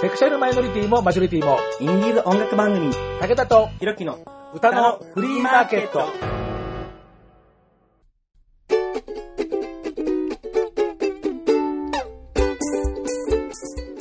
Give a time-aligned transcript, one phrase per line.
[0.00, 4.18] セクシャルマイノリティもマジョリティも、インディーズ音楽番組、武田とひろきの
[4.54, 6.06] 歌のフリーマーケット。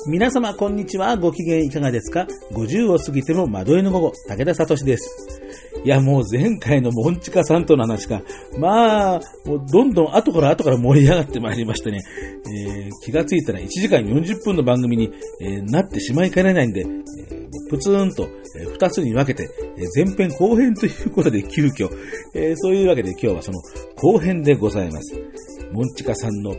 [0.07, 1.17] 皆様、こんにちは。
[1.17, 5.38] ご機嫌いかがですか ?50 を過ぎても窓絵の午後、武田聡です。
[5.83, 8.21] いや、もう前回のモンチカさんとの話が、
[8.57, 12.01] まあ、もうどんどん後から後から盛り上がってまいりましてね、
[12.45, 15.09] えー気がついたら1時間40分の番組に、
[15.41, 18.27] えーなってしまいかねないんで、えープツンと、
[18.57, 21.89] え2つに分けて、えー前編後編ということで 急遽、
[22.35, 23.59] えーそういうわけで今日はその
[23.95, 25.15] 後編でございます。
[25.71, 26.55] モンチカさんの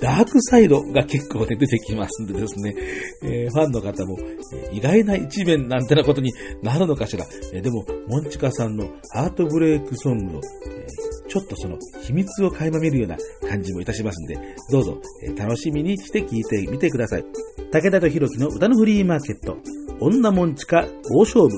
[0.00, 2.74] ダークサイドが結構ね出てきますんでですね、
[3.22, 7.24] えーファンの方も、えー意外な一面なんてなことになるのかしら。
[7.52, 10.86] えーでも、モンチカさんのハートブレイクソングの、え
[11.28, 13.16] ちょっとその秘密を垣間見るような
[13.48, 14.38] 感じもいたしますんで、
[14.70, 17.24] どうぞ、え楽しみにして聞いてみてください。
[17.72, 19.58] 武田とひろきの歌のフリーマーケット。
[20.00, 21.50] 女モンチカ大勝負。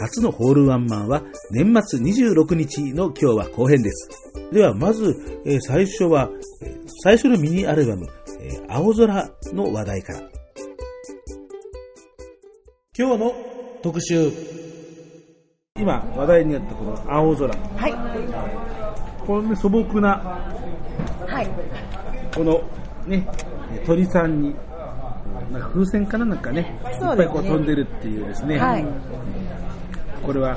[0.00, 4.08] 初のホールワンマンは年末26日の今日は後編です。
[4.52, 6.30] では、まず、えー最初は、
[6.62, 8.06] えー最初のミニアルバム、
[8.40, 10.20] えー青空の話題から。
[12.98, 13.32] 今日の
[13.82, 14.30] 特集。
[15.78, 17.54] 今、話題になったこの青空。
[17.54, 19.26] はい。
[19.26, 20.16] このね、素朴な、
[21.26, 21.48] はい。
[22.34, 22.60] この
[23.06, 23.26] ね、
[23.86, 24.54] 鳥さんに、
[25.52, 28.58] なんか風船かななんかね、いっぱいこう飛んでるっていうですね。
[28.58, 28.84] はい。
[30.22, 30.56] これは、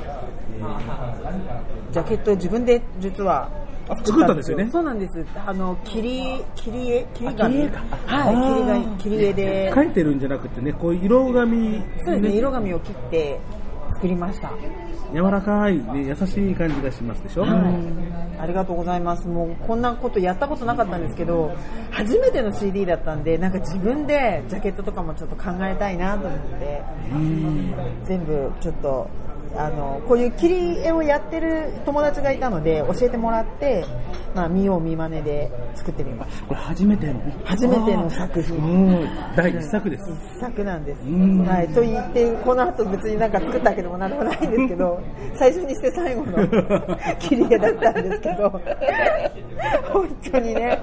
[1.92, 3.48] ジャケットを自分で実は
[4.04, 5.24] 作ったんですよねそうなんです。
[5.44, 7.06] あの、切り、切り絵？
[7.14, 7.28] 切り
[7.62, 8.34] 絵かはい。
[8.34, 9.72] 切り紙、切り絵で。
[9.74, 12.36] 書いてるんじゃなくてね、こう色紙、そうですね。
[12.36, 13.40] 色紙を切って
[13.94, 14.52] 作りました。
[15.12, 18.40] 柔らかい、ね、優しい感じがしますでしょ、はい。
[18.40, 19.28] ありがとうございます。
[19.28, 21.54] もうこんなことやったことなかったんですけど、
[21.90, 26.82] 初めての CD だったんで、なんか自分でジャケットとかもちょっと考えたいなと思って、
[28.04, 29.10] 全部ちょっと、
[29.56, 33.84] あの、こういう切り絵をやってる友達がいたので、教えてもらって、
[34.34, 36.46] まあ見よう見まねで作ってみました。
[36.46, 38.56] これ初めての初めての作品。
[38.56, 40.04] うん第一作です。
[40.36, 41.02] 一作なんです。
[41.04, 41.68] んはい。
[41.68, 45.00] と言って、この後別になんか作ったわけでもなんでもないんですけど、
[45.36, 46.46] 最初にして最後の
[47.18, 48.50] 切り絵だったんですけど、
[49.92, 50.78] 本当にね、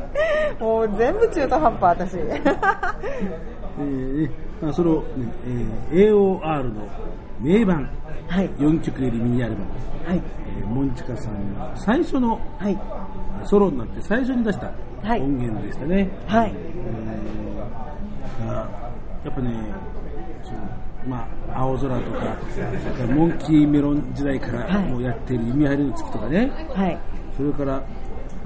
[0.59, 2.17] もう全部中途半端私。
[3.79, 4.29] えー
[4.61, 5.01] まあ、その、ね
[5.91, 6.87] えー AOR の
[7.39, 7.89] 名盤
[8.27, 8.49] はい。
[8.51, 9.65] 4曲入りミニアルバム、
[10.07, 10.21] はい。
[10.57, 12.77] えーモンチカさんの最初のはい。
[13.45, 16.09] ソロになって最初に出したはい音源でしたね。
[16.27, 16.53] はい。
[16.55, 18.53] えーが
[19.25, 19.51] やっぱね、
[20.43, 20.57] その
[21.07, 22.37] まあ、青空とか、
[23.15, 26.97] モンキーメロン時代からはいもうやっている弓張りの月とかね、はい。
[27.35, 27.81] それから、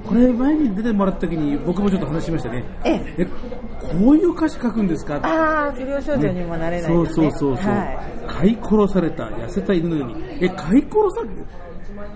[0.08, 2.64] これ前に出てもらった時に僕もちょっと話しましたね。
[2.84, 5.16] えええ、こういう歌詞書くんですか？
[5.24, 7.08] ああ、不良少女にもなれないそう。
[7.08, 11.22] そうそうそう、は飼い殺された痩せた犬のように、え、飼い殺さ、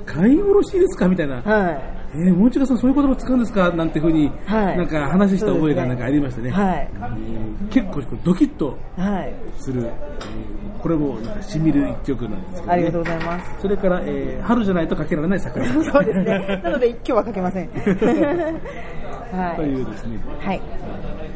[0.05, 1.07] 飼い殺しですか？
[1.07, 1.39] みたいな。
[1.39, 1.41] い。
[1.43, 1.96] はい。
[2.13, 3.69] えー、もんちかさんそういう言葉使うんですか？
[3.71, 6.49] なんていうふうに、はいなんか話した覚えがなんかありましたね。
[6.51, 9.33] はいえー結構ドキッとはい。
[9.57, 9.91] する、えー
[10.81, 12.71] これもなんか染みる一曲なんですけど、ね。
[12.73, 13.61] ありがとうございます。
[13.61, 15.65] それから、えー春じゃないとかけられない桜。
[15.83, 16.61] そうですね。
[16.63, 17.67] なので今日はかけません。
[19.33, 19.65] はとい。
[19.65, 20.61] いうですね、はい。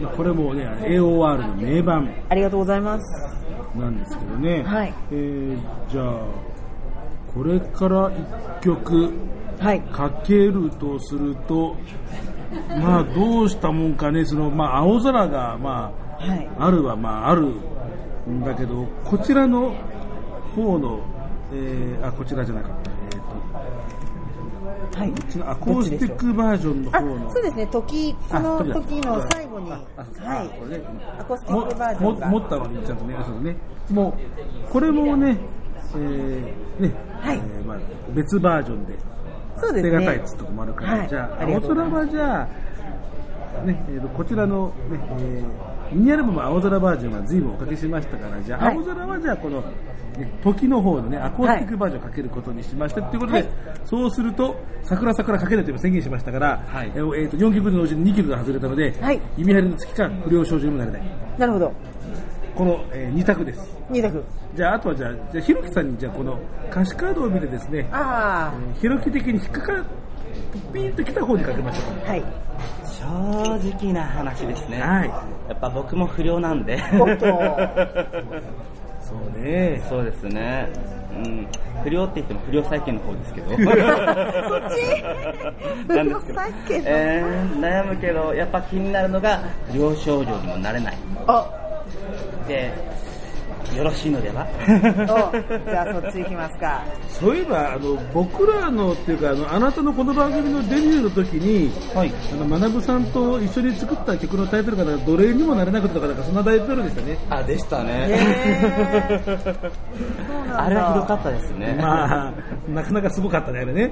[0.01, 3.37] まあこれもね、AOR の名盤ありがとうございます。
[3.77, 4.63] なんですけどね。
[4.63, 5.57] はいえー
[5.91, 6.13] じゃあ、
[7.33, 8.11] これから
[8.61, 9.11] 一曲
[9.61, 9.81] はい。
[9.81, 11.75] かけるとすると、
[12.81, 16.49] まあどうしたもんかね、その、まあ青空が、まあ、はい。
[16.57, 17.53] あるはまあある
[18.27, 19.75] んだけど、こちらの
[20.55, 20.99] 方の、
[21.53, 22.91] えーあ、こちらじゃなかった。
[22.91, 25.09] えーと、はい。
[25.11, 27.31] こっちのアコースティックバージョンのあ方の。
[27.31, 30.83] そうですね、時、この時の最後に、あはいこれね、
[31.19, 33.55] アコースティックバージョン持ったのにちゃんとね、そうね。
[33.91, 34.17] も
[34.69, 35.37] う、これもね、
[35.95, 37.77] えーね、はいえーまあ、
[38.13, 38.97] 別バージョンで、
[39.61, 53.49] そうですね捨てがたいっとこもあるから、はいじゃあ、青空はじゃあ、ね、えーとこちらの、ね、えーミニアルバム青空バージョンは随分おかけしましたから、じゃあ、はい青空はじゃあ、この、ね、時の方のね、アコースティックバージョンをかけることにしましたということで、はい
[53.83, 61.01] そうすると、桜桜かけないという宣言しましたから、はいえーえーと4曲のうちに2曲が外れたので、はい弓張りの月か不良少女にもなれない。
[61.37, 61.73] なるほど。
[62.55, 63.77] この、え2択です。
[63.89, 64.23] 二択。
[64.55, 66.37] じゃあ、あとはじゃあ、じゃあ、ひろきさんに、じゃあ、この
[66.69, 69.83] 歌詞カードを見てですね、あえーひろき的に引っかかる、
[70.73, 72.23] ピーンときた方にかけましょうあ、はい。
[72.85, 73.05] 正
[73.73, 74.79] 直な話ですね。
[74.81, 75.23] はいや
[75.55, 76.77] っぱ僕も不良なんで。
[79.01, 79.81] そうね。
[79.89, 80.67] そうですね。
[81.17, 81.45] うん。
[81.83, 83.49] 不良って言っても不良債権の方ですけど。
[83.57, 83.67] そっち？
[85.93, 89.39] なんですけど不良債権のえー、悩むけど、やっぱ気になるのが、
[89.71, 90.97] 不良少女にもなれない。
[91.27, 91.45] あ、
[92.47, 92.71] で、
[93.75, 94.45] よろしいのでは？
[94.67, 96.83] おじゃあそっち行きますか。
[97.07, 102.11] そういえば、あの、僕らのっていうか、あの、あなたのこの番組のデビューの時に、はい。
[102.33, 107.17] あの、学さんと一緒に作った曲のタイトルが、奴隷にもなれなくてとか、なんかそんなタイトルでしたね。
[107.29, 107.91] あ、でしたへね。
[109.09, 111.77] ーそうなんだあれはひどかったですね。
[111.79, 112.33] まあ、
[112.69, 113.91] なかなかすごかったね、あれね。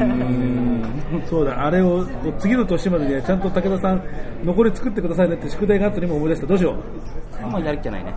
[0.00, 0.82] うん
[1.28, 2.04] そうだ、あれを
[2.38, 4.02] 次の年までにはちゃんと武田さん、
[4.44, 6.46] 残り作ってくださいねって宿題があったのにも思い出した。
[6.46, 6.74] どうしよ
[7.42, 7.46] う。
[7.46, 8.14] もうやる気ないね。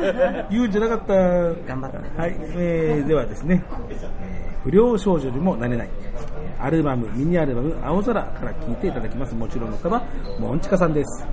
[0.50, 1.14] 言うんじゃなかった。
[1.14, 1.98] 頑張って。
[2.20, 9.34] はい、えー、ではですね、えー不良少女にもなれない、えーアルバム、ミニアルバム、青空から聴いていただきます。
[9.34, 10.02] もちろんの方は、
[10.40, 11.24] モンチカさんです。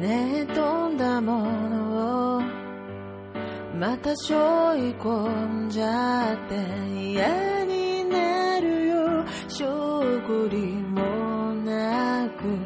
[0.00, 2.42] ね飛んだものを
[3.78, 6.54] また背負い込んじゃって
[6.98, 8.41] 嫌になるよ
[9.54, 9.66] 証
[10.26, 12.56] 拠りもなく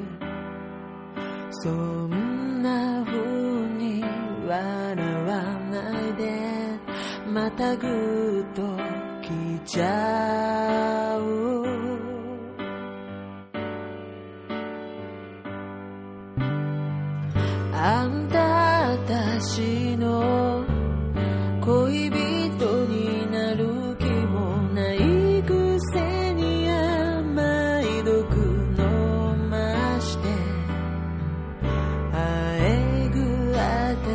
[1.51, 3.19] そんな風
[3.77, 4.05] に
[4.47, 5.43] 笑わ
[5.73, 6.79] ないで
[7.27, 8.63] またぐっと
[9.21, 11.67] 来ちゃう。
[17.73, 18.39] あんた
[18.93, 19.86] 私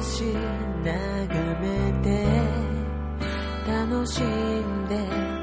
[0.01, 0.23] し
[0.83, 2.25] 眺めて
[3.67, 5.40] 楽しんで。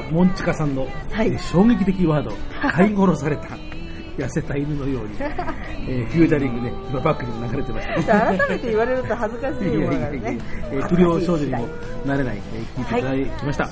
[0.00, 2.32] 家、モンチカさんの、はいえー衝撃的ワード、
[2.72, 3.48] 飼い殺された、
[4.16, 5.10] 痩せた犬のように、
[5.88, 8.20] えーフュージャリングね、今バックにも流れてました。
[8.20, 10.38] 改めて言われると恥ずかしいものがね。
[10.72, 11.68] えー不良少女にも
[12.04, 13.68] なれない、えー聞いていただきました。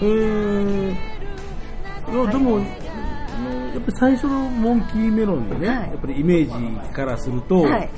[0.00, 6.46] えー、いやでも、やっぱり最初のモンキーメロンのね、はいやっぱりイメー
[6.86, 7.90] ジからすると、はい。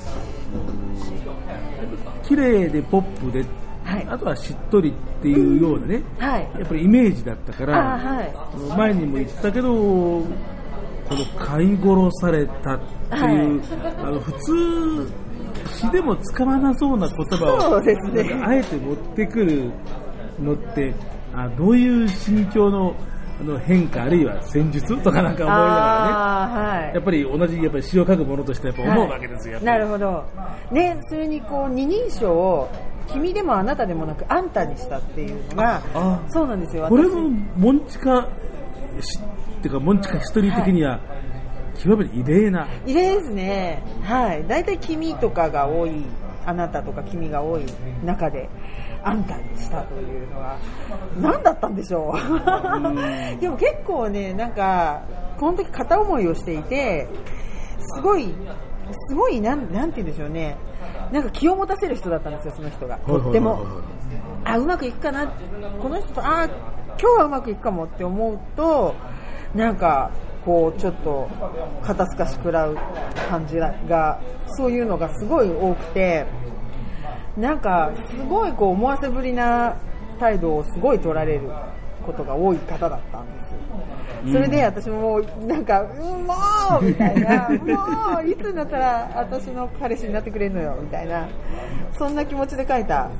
[2.22, 3.48] 綺麗でポップで、はい
[4.10, 6.50] あとはしっとりっていうようなね、はい。
[6.58, 8.34] やっぱりイメージだったかあら、はい。
[8.76, 10.26] 前にも言ったけど、こ
[11.10, 13.62] の飼い殺されたっていう、
[13.98, 15.12] あの普通、
[15.74, 17.94] 詩でも使わなそうな言葉を、ね
[18.44, 19.70] あえて持ってくる
[20.40, 20.92] のって、
[21.32, 22.94] あどういう心境の
[23.40, 27.02] あの変化、あるいは戦術とかなんか思いながらね、はいやっ。
[27.02, 29.54] ぱり同じやっぱり詩を書くものとしてやっぱ思うわけですよ。
[29.54, 30.24] やっぱりなるほど。
[30.72, 32.68] ね、それにこう、二人称を、
[33.12, 36.84] 君でもあなたでもなく、あんたにしたっていうのが、あそうなんですよ。
[36.84, 38.28] 私これもモンチカ
[39.00, 41.00] しっていうかモンチカヒストリー的には
[41.82, 43.82] 極めて異例な、異例ですね。
[44.02, 44.46] はい。
[44.46, 46.04] 大体君とかが多い、
[46.46, 47.64] あなたとか君が多い
[48.04, 48.48] 中で、
[49.02, 50.58] あんたにしたというのは、
[51.20, 53.40] 何だったんでしょう。
[53.40, 55.02] でも結構ね、なんか、
[55.38, 57.08] この時片思いをしていて、
[57.78, 58.34] すごい、
[59.08, 60.56] すごい、なん、なんて言うんでしょうね。
[61.12, 62.98] なんか気を持たせる人だったんですよ、その人が。
[62.98, 63.66] とっても。
[64.44, 65.26] あ、うまくいくかな、
[65.82, 68.94] この人と、あ、今日はうまくいくかもって思うと、
[69.54, 70.10] なんか、
[70.44, 71.28] こう、ちょっと、
[71.82, 72.76] 肩透かし食らう
[73.28, 74.20] 感じが、
[74.56, 76.26] そういうのがすごい多くて、
[77.36, 79.76] なんか、すごいこう、思わせぶりな
[80.18, 81.50] 態度をすごい取られる
[82.06, 83.49] ことが多い方だったんですよ。
[84.26, 86.34] それで私ももうなんか、うん、も
[86.80, 91.28] うみたいな、もういつになったら私の彼氏になってくれるのよみたいな、
[91.98, 93.10] そんな気持ちで書いた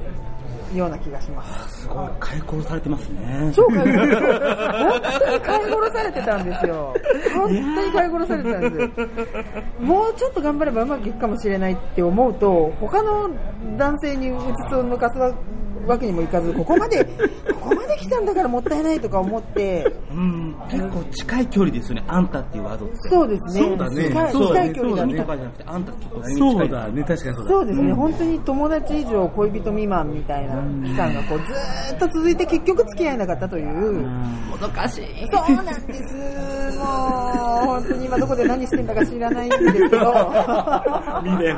[0.75, 1.81] ような気がします。
[1.83, 3.53] すごい、解殺されてますね。
[3.55, 4.39] 超飼い殺され
[4.91, 6.95] 本当に飼い殺されてたんですよ。
[7.35, 9.83] 本当に飼い殺されてたんです。
[9.83, 13.31] もうちょっと頑張ればうまくいくかもしれないって思うと、他の
[13.77, 15.19] 男性にうつつを抜かす
[15.91, 17.05] わけにもいかず、ここまで、
[17.61, 22.97] ここまで来たんだからもったいないとか思って、うん、結構近い距離ですよね、あんたっていうワードって。
[23.09, 23.63] そうですね。
[23.63, 25.25] そうだね近い距離だ君とね。
[25.25, 27.51] かじゃなくて、あんた結構何に近いうそだね、確かにそうだ。
[27.51, 30.55] そうですね、本当に友達以上恋人未満みたいな
[30.89, 33.71] 期間がこうずーっと続いて結局付き合えなかったという。
[33.71, 35.05] もどかしい。
[35.33, 36.15] そうなんです。
[36.79, 36.87] もう、
[37.67, 40.33] 本当に今どこで何してんだか知らないんですけど。
[41.25, 41.57] 未練。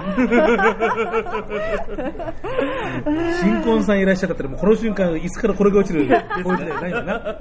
[3.41, 6.23] 新婚さんいらっしゃったら、もうこの瞬間、椅子からこれが落ちる感
[6.59, 7.21] じじゃないんだな。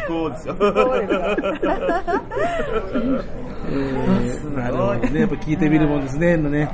[0.00, 0.56] 図工ですよ。
[3.68, 6.64] えるほどね、やっぱ聞いてみるもんですね、のね。
[6.64, 6.68] はい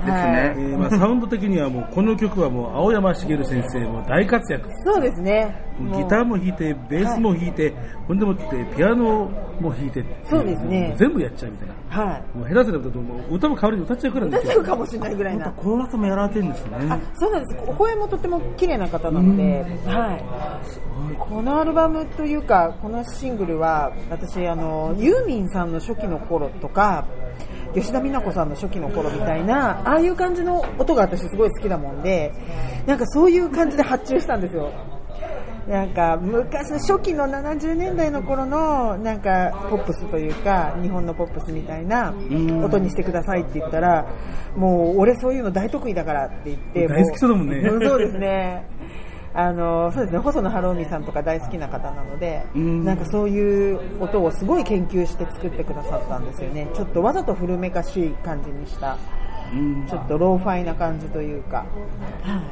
[0.57, 4.69] えーまあ、サウンド的にはもう、この曲はもう、青山茂先生も大活躍。
[4.85, 5.55] そうですね。
[5.79, 7.75] ギターも弾いて、ベースも弾いて、
[8.07, 8.45] ほんでもって、
[8.77, 9.31] ピアノ
[9.61, 10.05] も弾いて。
[10.25, 11.75] そうですね全部やっちゃうみたいな。
[12.05, 12.39] はい。
[12.39, 15.51] もう下手すると、もう歌も代わりに歌っちゃうくらい歌っちゃうかもしれないぐらいな。
[15.53, 16.77] コーラスもやられてるんですね。
[16.91, 17.65] あそうなんです。
[17.67, 20.25] お声もとても綺麗な方なので、はい。
[21.19, 26.82] このアルバムというか、このシングルは、私、あの、ユーミンさんの初期の頃とか、
[27.75, 32.33] 吉田美奈子さんの初期の頃みたいな、ああいう感じの音が私すごい好きだもんで、
[32.87, 34.73] なんかそういう感じで発注したんですよ。
[35.69, 42.13] なんか昔の初期の70年代の頃のなんかポップスというか日本のポップスみたいな
[42.65, 44.05] 音にしてくださいって言ったら
[44.57, 47.59] もう俺そういうの大得意だからって言って大好きそうだもんね。
[47.59, 48.67] うそうですね
[49.35, 52.85] あのそうですね細野晴臣さんとか大好きな方なのでうん。
[52.85, 56.69] なんかそういう音をすごい研究して作ってくださったんですよね。
[56.75, 58.99] ちょっとわざと古めかしい感じにした
[59.53, 59.87] うん。
[59.87, 61.65] ちょっとローファイな感じというか、
[62.23, 62.43] は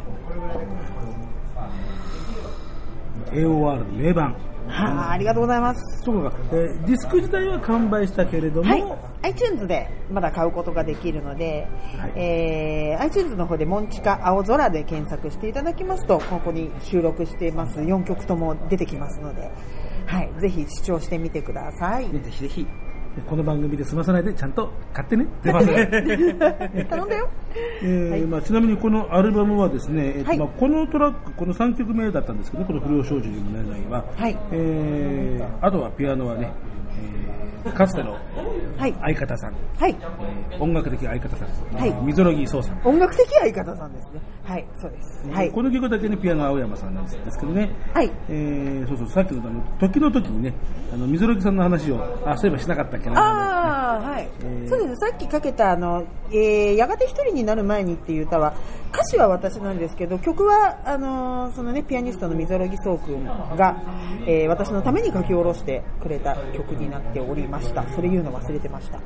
[3.32, 3.36] い。
[3.36, 4.49] AOR の名盤。
[4.70, 6.02] はあ、ありがとうございます。
[6.04, 19.50] そうか、えーディスク自体は完売したけれども、はい、iTunes でまだ買うことができるので、はいえー iTunes の方でモンチカ青空で検索していただきますと、ここに収録しています4曲とも出てきますので、
[20.06, 22.08] はい、ぜひ視聴してみてください。
[22.12, 22.66] ねぜひぜひ。
[23.28, 25.26] この番組で済まさないでちゃんと買ってね。
[25.42, 26.86] 出ますね。
[26.88, 27.28] 頼んだよ。
[27.82, 36.52] えーまあ、ちなみにこのアルバムはですね、えっとはいまあ、このトラック、この3曲目だったんですけど、この不良少女にもなれないは、はいえーあとはピアノはね、
[37.64, 38.22] えーかつてのはい
[38.80, 39.96] 相方さん、はい。
[40.00, 42.80] えー音楽的相方さん、はい溝呂木壮さん。
[42.84, 44.20] 音楽的相方さんですね。
[44.44, 45.28] はい、そうです。
[45.30, 45.50] はい。
[45.50, 47.70] この曲だけね、ピアノは青山さんなんですけどね。
[47.94, 48.10] はい。
[48.28, 50.54] えー、そうそう、さっきのあの、時の時にね、
[50.92, 53.20] あの、溝呂木さんの話を、あ、そういえばしなかったっけな。
[53.20, 54.96] ああ、はい、えーそうです。
[54.96, 58.54] さっきかけた、あの、えー、やがて一人になる前にっていう歌は、
[58.92, 63.76] 歌詞は私なんですけど、曲は、あの、そのね、ピアニストの溝呂木壮君が、
[64.26, 67.84] えー、私のために書き下ろしてくれた曲になっておりました。
[67.94, 68.98] それ言うの忘れてました。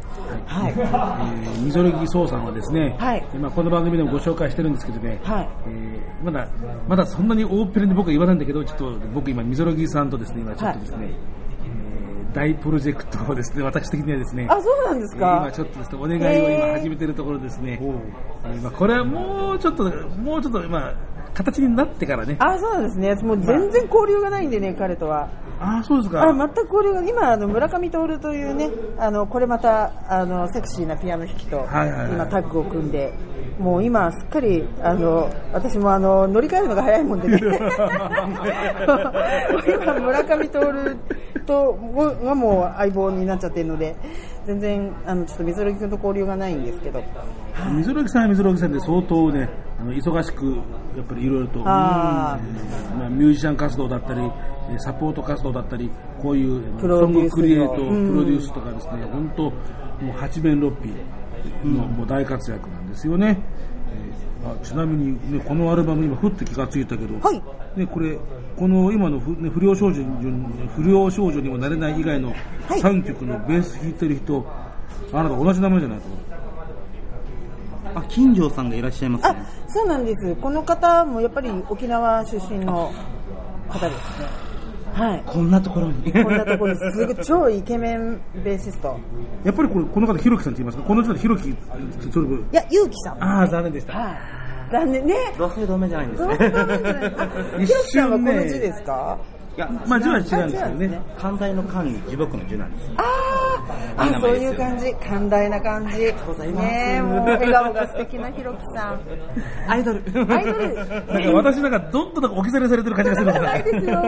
[0.46, 0.74] はい。
[0.76, 3.24] えー、溝呂木壮さんはですね、はい。
[3.40, 5.48] まあ、この番組でもご紹介してるんですけどね、はい。
[5.66, 6.48] えーまだ、
[6.88, 11.44] まだそんなに大っぺらに僕は言わないんだけど、ちょっと僕今、溝呂木さんとですね、今ちょっとですね、えー
[12.34, 15.38] 大プロジェクトをですね、私的にはですね、あ、そうなんですか。
[15.42, 20.94] 今ちょっとですね、お願いを今始めてるところですね、えーまあ、これはもうちょっと、もうちょっと、まあ、
[21.32, 23.14] 形になってからね、あ、そうなんですね。
[23.22, 25.28] もう全然交流がないんでね、彼とは。
[25.64, 26.22] ああ、そうですか。
[26.22, 33.14] あ全く交流が今あの村上徹というねあのこれまたあのセクシーなピアノ弾きと今タッグを組んで
[33.58, 37.38] もう今すっかりあの私もあの乗り換えるのが早いもんでね。
[39.66, 40.96] 今村上徹
[41.46, 41.72] と
[42.22, 43.96] がもう相棒になっちゃってるので
[44.44, 47.02] 全然あのちょっと水呂木君と交流がないんですけど。
[47.76, 49.48] 水呂木さんは水呂木さんで相当ね、
[49.80, 50.56] あの忙しく、
[50.96, 55.90] やっぱりいろいろと、あえーまあ、ミュージシャン活動だったり、えーサポート活動だったり、
[56.20, 58.08] こういうプロデュースソングクリエイト、うん。
[58.08, 59.50] プロデュースとかですね、本当、も
[60.08, 60.90] う八面六臂
[61.64, 63.38] の、もう大活躍なんですよね。
[63.90, 67.42] えーあちなみに、ね、このアルバム、今、ふって気がついたけど、はい。
[67.78, 68.18] ね、これ、
[68.58, 72.28] この今の不,、ね、不良少女に不良少女にもなれない以外の
[72.68, 72.80] はい。
[72.80, 74.46] 3曲のベース弾いてる人、
[75.12, 76.04] あなた同じ名前じゃないと。
[77.94, 79.46] あ、金城さんがいらっしゃいますあね。
[79.68, 80.36] そうなんです。
[80.36, 82.92] この方もやっぱり沖縄出身の
[83.68, 84.53] 方ですね
[84.94, 86.12] はいこんなところに。
[86.12, 88.98] こんなところにすぐ超イケメンベーシスト。
[89.44, 90.84] やっぱりこれ、この方、ひろきさんって言いますか？
[90.84, 91.56] この人はひろき、い
[92.52, 93.22] や、ゆうきさん。
[93.22, 93.92] ああ、残念でした。
[93.98, 94.16] はい。
[94.70, 95.14] 残念ね。
[95.36, 96.34] 同姓同名じゃないんですね。
[96.34, 99.18] したんですかねあひろきさんはこの字ですか？
[99.56, 101.02] いや、まあ、字は違うんですけどあ違うんですねね。
[101.16, 102.90] 寛大の寛に樹木の樹なんです。
[102.96, 104.92] あーあ、そういう感じ。
[104.96, 105.98] 寛大な感じ。
[105.98, 106.14] ね
[106.98, 109.00] え、もう笑顔が素敵なひろきさん。
[109.68, 110.02] アイドル。
[110.28, 110.74] アイドル。
[110.74, 114.02] なんか私なんかどんどんなんか置き去りされてる感じがするんですよ。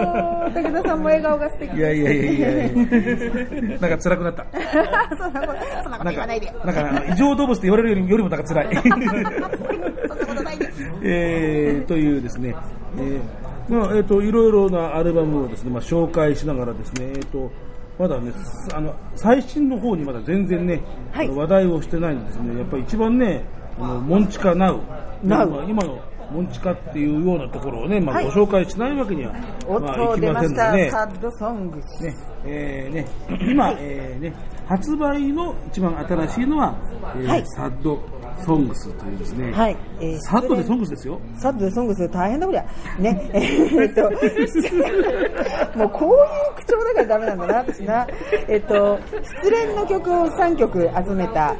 [0.55, 1.77] 武田さんも笑顔が素敵。
[1.77, 4.47] いやいやいやいやなんか辛くなった。
[5.17, 6.53] そんなこと、そんなこと言わないで。
[6.65, 8.77] なんか異常動物って言われるよりよりもなんか辛い。
[8.83, 10.67] そんなことないで。
[11.03, 12.55] えー、というですね、
[12.99, 17.51] えーまあえー、といろいろなアルバムをですね、まあ、紹介しながらですね、えー、と
[17.99, 18.33] まだね
[18.75, 21.29] あの最新の方にまだ全然ね、はい。
[21.29, 23.45] 話題をしてないんですねやっぱり一番ね
[23.79, 24.81] あのモンチカナウ
[25.23, 26.01] 今の
[26.31, 28.25] モンチカっていうようなところをね、まあ、はい。
[28.27, 29.33] ご紹介しないわけには、
[29.67, 30.91] おっまあ、と、いき出ませんのでね。
[30.91, 32.03] サッドソングス。
[32.05, 33.07] ね、えーね、
[33.49, 34.35] 今、えーね、
[34.67, 36.77] 発売の一番新しいのは、
[37.17, 37.47] えーはい。
[37.47, 38.01] サッド
[38.45, 39.77] ソングスというですね、はい。
[40.01, 41.21] えーサッドでソングスですよ。
[41.37, 42.65] サッドでソングス大変だこりゃ。
[42.99, 43.31] ね。
[43.35, 48.07] えーっと、 もうこういう口調だからダメなんだな、私な。
[48.49, 48.99] えっと、
[49.43, 51.57] 失恋の曲を3曲集めた、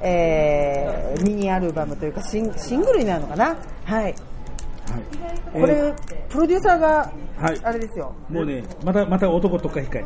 [0.00, 3.56] えー、ミニアルバムというかシンシングルになるのかな。
[3.84, 4.02] はい。
[4.02, 4.14] はい、
[5.60, 5.94] これ、
[6.28, 8.14] プロデューサーがはい、あれですよ。
[8.28, 10.04] もうね、また、また男とか控え。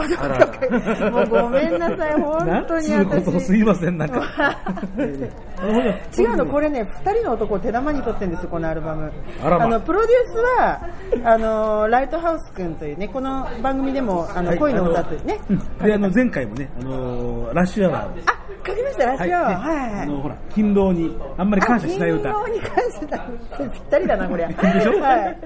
[0.00, 3.58] あもうごめんなさい、本当になんつうことす私。
[3.58, 4.22] いません、なんか。
[6.18, 9.12] 違うの、これね、二人の男を手玉に取ってるんですよ、このアルバム。
[9.42, 15.40] あらまの、プロデュースは、あの、ライトハウス君というね、この番組でも、あの、はい恋の歌というね。
[15.82, 19.58] で、あの、前回もね、あのーラッシュアワー書きました、ラッシュアワー。
[19.58, 20.02] はい、はい、はい。
[20.02, 22.30] あの、ほら、勤労に、あんまり感謝しない歌。
[22.30, 23.26] あ金曜に感謝だ。
[23.72, 24.48] ぴったりだな、こりゃ。
[24.52, 25.00] でしょ？
[25.00, 25.38] はい。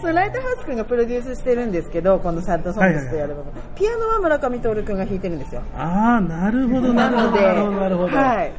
[0.00, 3.52] そのライトハウス君がプロデュースしてるんですけど、このサッドソングスというアルバム。
[3.74, 5.62] ピアノは村上徹君が弾いてるんですよ。
[5.76, 8.16] ああ、なるほど、なるほど、なるほど、なるほど。
[8.16, 8.52] はい。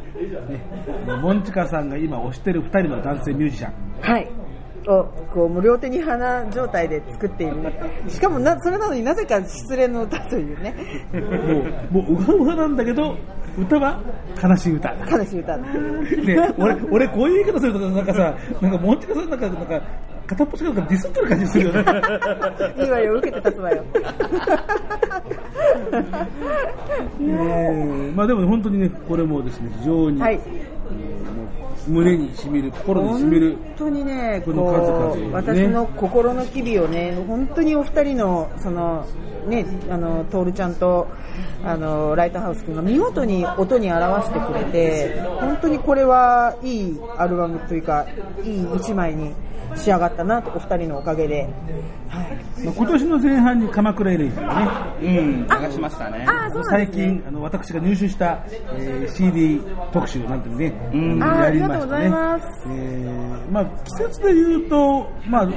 [0.50, 3.74] ね、モンチカさんが今推してる二人の男性ミュージシャン。
[4.02, 4.28] はい。
[4.88, 7.56] をこう無両手に花状態で作っている。
[8.08, 10.76] しかもな、それなのになぜか失恋の歌というね、
[11.92, 13.16] もう、もう、うわうわなんだけど、
[13.58, 14.02] 歌は
[14.42, 14.94] 悲しい歌。
[15.10, 15.58] 悲しい歌。
[15.58, 15.66] ね、
[16.58, 19.82] 俺、俺こういう言い方すると、なんかさ、なんか、モンチカさんなんか、なんか、
[20.28, 21.80] 片っ端からディスってる感じするよね。
[22.78, 23.84] いいわよ、受けて立つわよ。
[27.20, 30.40] ねまあでも本当にね、これもですね、非常に、はい。
[31.88, 33.56] 胸にしみる、心にしみる。
[33.56, 39.06] 本当にね、ここの数々私の心の機微をね、本当にお二人の、その、
[39.48, 41.08] ね、あの、トールちゃんと、
[41.64, 48.06] あの、ライトハウス君が見事に音に表してくれて、本当にこれはいいアルバムというか、
[48.44, 49.34] いい一枚に
[49.76, 51.50] 仕上がったなと、お二人のおかげで。
[52.10, 52.66] はい。
[52.66, 56.26] まあ今年の前半に鎌倉エレジーがね、うん、流しましたね。
[56.28, 56.88] ああ、そうなん最。
[56.90, 58.44] 近、あの私が入手した、
[58.76, 61.46] えー CD 特集なんていうね、うんやりましたね。
[61.46, 65.50] ありがとうございますえーまあ、季節で言うと、まあ、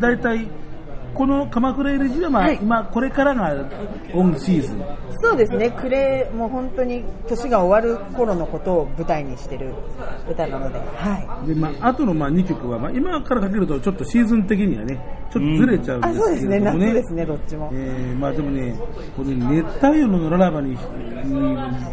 [0.00, 0.48] 大体、
[1.16, 3.64] この鎌倉エレジーは、まあ、はい今、これからが
[4.12, 4.82] オンシーズン。
[5.22, 9.72] そうですね、暮れ、もう本当に年が終わる頃のことを舞台にしてる
[10.30, 11.48] 歌なので、はい。
[11.48, 14.98] で、まあ、後のまあ2曲は、まあ、今からかけると、ちょっとシーズン的にはね、
[15.32, 16.86] ちょっとずれちゃうんあ、ですそうですね、けれどもね。
[16.86, 17.70] 夏ですね、どっちも。
[17.72, 18.74] えーまあでもね、
[19.16, 20.76] この熱帯夜のララバにに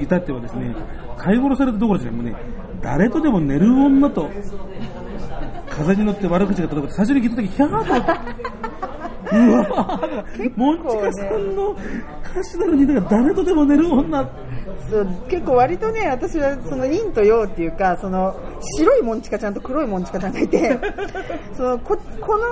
[0.02, 0.76] 至ってはですね、
[1.18, 2.36] 買い殺されたところですね、もうね、
[2.82, 4.30] 誰とでも寝る女と、
[5.70, 8.93] 風に乗って悪口が届く最初に聞いたとき、ヒャーと。
[9.34, 11.76] うわぁ、モンチカさんの
[12.32, 14.30] 歌詞なのに、だから誰とでも寝る女。
[14.90, 18.36] そう結構割とね、私はその陰と陽っていうか、その
[18.78, 20.78] 白いモンチカちゃんと黒いモンチカちゃんがいて、
[21.56, 22.44] そのここの、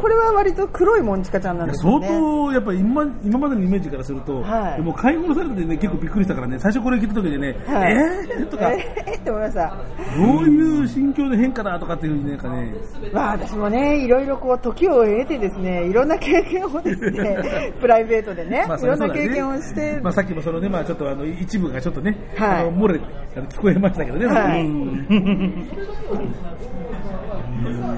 [0.00, 2.18] これは割と黒いモンチカちゃんなんですよ相ね。
[2.18, 4.76] 当、やっぱり今今までのイメージからすると、はい。
[4.76, 7.92] でも買い殺されてね、結構びっくりしたからね、最初これ聞いたときにね、はい。
[7.92, 8.46] えー？
[8.48, 9.18] とか、えー？
[9.18, 9.76] って思いました。
[10.16, 12.74] どういう心境の変化だとかっていうふうになんかね、
[13.12, 22.62] まあ私もね、いろいろこう時を経てですね、いろんな経験をですね、プライベートでね、まあいろんな経験をして、まあ、さっきもそのね、まあ、ちょっとあの一部がちょっとね、はい。
[22.62, 23.00] あの漏れ
[23.36, 24.66] あの聞こえましたけどね、はい。
[24.66, 25.68] うん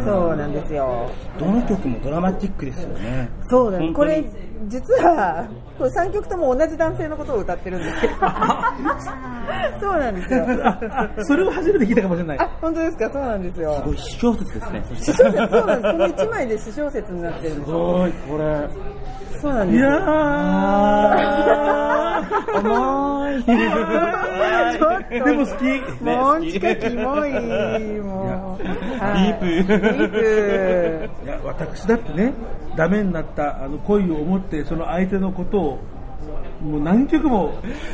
[0.04, 1.10] そうなんですよ。
[1.38, 3.28] どの曲もドラマティックですよね。
[3.48, 3.92] そうだね。
[3.92, 4.24] これ、
[4.66, 5.46] 実は、
[5.78, 8.14] これ3曲とも同じ男性のことを歌ってるんですけど。
[9.80, 10.46] そうなんですよ。
[10.64, 12.38] あ それを初めて聞いたかもしれない。
[12.40, 13.10] あ、本当ですか？
[13.12, 13.82] そうなんですよす。
[13.82, 14.82] ごい、詩小説ですね。
[14.88, 15.92] そ詩小説、そうなんです。
[15.92, 17.78] この1枚で詩小説になってるんですよ。
[17.78, 18.68] ごい、これ。
[19.40, 19.88] そうなんですよ。
[19.90, 20.04] いやー、
[22.60, 23.44] 重い。
[23.44, 26.02] ちょっとでも好き。
[26.02, 27.30] モンチカキモい、
[28.00, 28.62] もう。
[28.62, 29.46] ディープ。
[29.62, 32.32] いや、私だってね、
[32.76, 35.78] ダメになったあの恋を思って、その相手のことを、
[36.64, 37.52] もう何曲も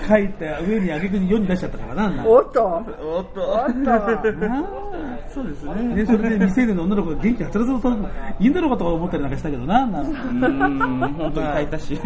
[0.09, 2.25] 書いて上に挙句に世に出しちゃったからな。
[2.25, 2.65] おっと。
[2.65, 3.25] おっおと。
[3.25, 4.91] っと。
[5.35, 5.75] そうですね。
[5.95, 9.87] ね、それで未成年の女の子が元気に働かせるといいんだろうかとか思ったりなんかしたけどな。
[9.87, 12.01] なんかうーん、本当に痛々しい。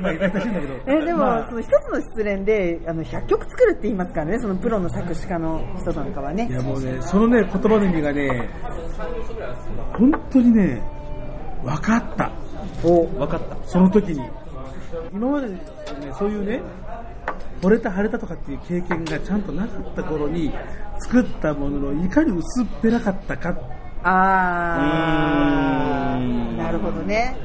[0.00, 0.74] まあ、痛々しいんだけど。
[0.86, 6.52] えでも、まあその一つの失恋であの100曲作るって言いますからね、そのプロの作詞家の人なんかはねい。
[6.52, 8.50] やもうね、そのね、言葉の意味がね、
[9.92, 10.82] 本当にね、
[11.64, 12.30] 分かった。
[12.84, 13.56] おわかった。
[13.64, 14.20] その時に。
[15.18, 15.58] 今までね、
[16.16, 16.62] そういうね、
[17.60, 20.52] 惚れた腫れたとかっていう経験がちゃんとなかった頃に
[21.00, 23.56] 作ったもののいかに薄っぺらかったか。
[24.04, 24.78] あ
[26.20, 27.36] うーんー、なるほどね。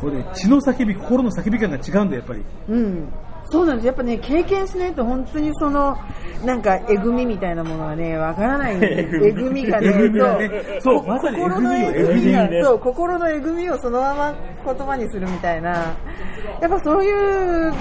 [0.00, 2.44] これね、血の叫び、心の叫び感が違うんだよ、やっぱり。
[2.68, 3.08] うん。
[3.50, 3.86] そうなんです。
[3.86, 5.96] やっぱね、経験しないと本当にその、
[6.44, 9.24] なんか、えぐみみたいなものがね、わからないんですよ。
[9.26, 14.34] えぐみがね、えぐみがねそうこまさに心のええぐみが、えぐみねそう、心のえぐみをそのまま
[14.64, 15.70] 言葉にするみたいな、
[16.60, 17.72] やっぱそういう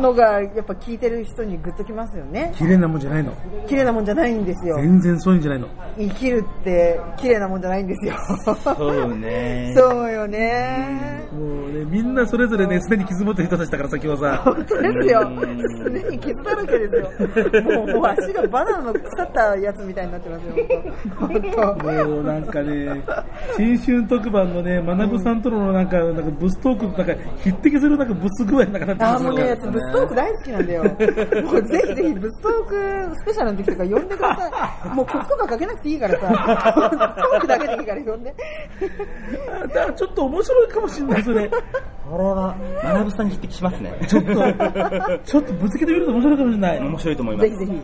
[0.00, 2.52] のが、やっぱ聞いてる人にグッときますよね。
[2.56, 3.32] 綺麗なもんじゃないの。
[3.66, 4.76] 綺麗なもんじゃないんですよ。
[4.76, 5.68] 全然そういうんじゃないの。
[5.98, 8.14] 生きるって綺麗なもんじゃないんですよ。
[8.62, 9.72] そうね。
[9.76, 11.26] そうよね。
[11.32, 14.42] もうね、みんなそれぞれね、すでに傷持ってる人たちだからさ、今日さ。
[14.44, 15.84] 本当ですようん。
[15.84, 17.62] すでに傷だらけですよ。
[17.62, 20.54] もう、もう足がバナナの腐ったやつみたいになってますよ。
[21.16, 22.08] 本当。
[22.08, 23.02] もうなんかね、
[23.56, 30.84] 新春特番のね、学さんとのなんか、なんかブストーク、なんか匹敵するなんかブス具合なんかなってあーますもうね、ブストーク大好きなんだよ。
[30.84, 30.90] も
[31.52, 34.48] うぜひぜひブストークスペシャルの時とか呼んでくださ
[34.86, 34.88] い。
[34.94, 38.34] もう曲とかかけなくていいからさ、ブストークだけでいいから呼んで。
[39.68, 41.50] だからちょっと面白いかもしんない、それ。
[42.10, 43.92] これは、学さんに匹敵しますね。
[44.08, 44.32] ちょっと、
[45.24, 46.78] ちょっとぶつけてみると面白いかもしれない。
[46.80, 47.50] 面白いと思います。
[47.50, 47.80] ぜひぜひ。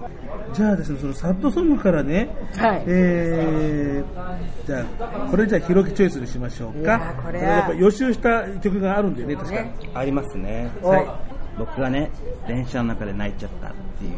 [0.54, 7.14] じゃあですね、そのサッドソングからね、はいえー、じゃあ、これじゃあ、ひろきチョイスにしましょういか。
[7.24, 9.68] これはやっぱ予習した曲があるんだよね、確かに。
[9.68, 10.70] ねありますね。
[10.82, 12.10] おはい僕がね、
[12.48, 14.14] 電車の中で泣いちゃったっていう。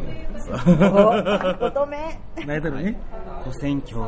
[0.91, 2.19] お、乙女。
[2.45, 2.99] 泣いたのね。
[3.43, 3.99] 古戦橋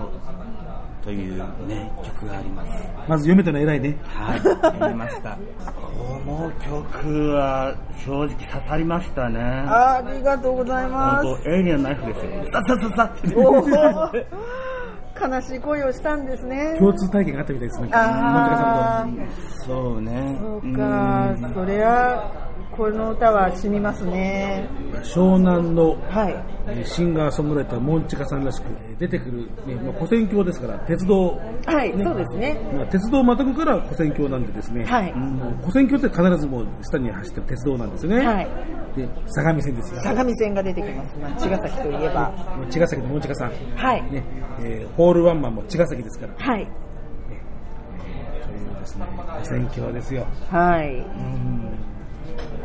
[1.04, 2.84] というね、曲があります。
[3.08, 3.98] まず読めたの偉いね。
[4.04, 5.38] はい、読みました。
[5.66, 9.40] この曲は正直刺さりましたね。
[9.42, 11.50] ありがとうございます。
[11.50, 12.32] エイリアンナイフですよ。
[12.52, 14.12] ささささ
[15.20, 16.76] 悲しい恋をしたんですね。
[16.80, 17.90] 共通体験があったみたいですね。
[17.92, 20.38] あモンテカさんとそうね。
[20.40, 24.70] そうか、それは、この歌は染みますね。
[25.04, 26.46] 湘南のはい。
[26.68, 32.60] えーシンガーソングライター、モンチカさんらしく、えー出てくる、ねまあ、古戦橋ですから、鉄道、はい、そうですね。
[32.74, 38.26] まあ、鉄道をまたぐから古戦橋なんでですね、はいもう古戦橋って必ずもう下に走ってる鉄道なんですよね。
[38.26, 38.48] はい。
[38.96, 40.02] で、相模線ですよ。
[40.02, 41.18] 相模線が出てきます。
[41.20, 42.32] まあ、茅ヶ崎といえば。
[42.70, 44.04] 茅ヶ崎のモンチカさん、はい。
[44.12, 44.24] ね
[44.62, 46.68] えーホールワンマンも茅ヶ崎ですから、はい。
[48.80, 49.08] ですね。
[49.44, 50.28] 選挙ですよ。
[50.52, 50.98] はい。
[50.98, 51.80] うん。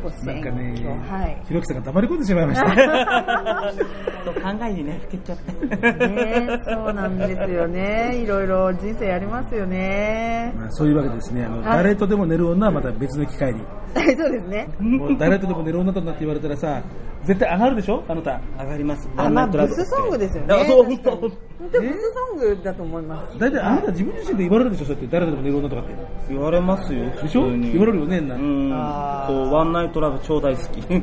[0.02, 1.42] ごなんかね、はい。
[1.48, 3.72] ひろきさんが黙り込んでしまいました。
[4.30, 5.92] と考えにね、ふけちゃって。
[6.06, 8.20] ねそうなんですよね。
[8.22, 10.52] いろいろ人生ありますよね。
[10.54, 13.62] まあ、そういうわけでですね、あの、はい誰とでも寝る女はまた別の機会に。
[13.94, 14.68] はい、そうですね。
[14.78, 16.82] もう誰とでも寝る女となって言われたらさ、
[17.24, 18.02] 絶対上がるでしょ？
[18.08, 18.40] あなた。
[18.60, 19.08] 上がります。
[19.16, 20.54] あ、まあ、ブスソングですよね。
[20.54, 21.32] あそう、本本
[21.72, 23.38] 当にブスソングだと思います。
[23.38, 24.84] 大体あなた自分自身で言われるでしょ？
[24.84, 25.94] そうやって誰とでも寝る女とかって。
[26.28, 27.04] 当言われますよ。
[27.22, 27.48] でしょ？
[27.50, 28.34] 言われるよね、な。
[28.34, 28.70] うん。
[29.26, 30.80] そう、ワンナイトラブ超大好き。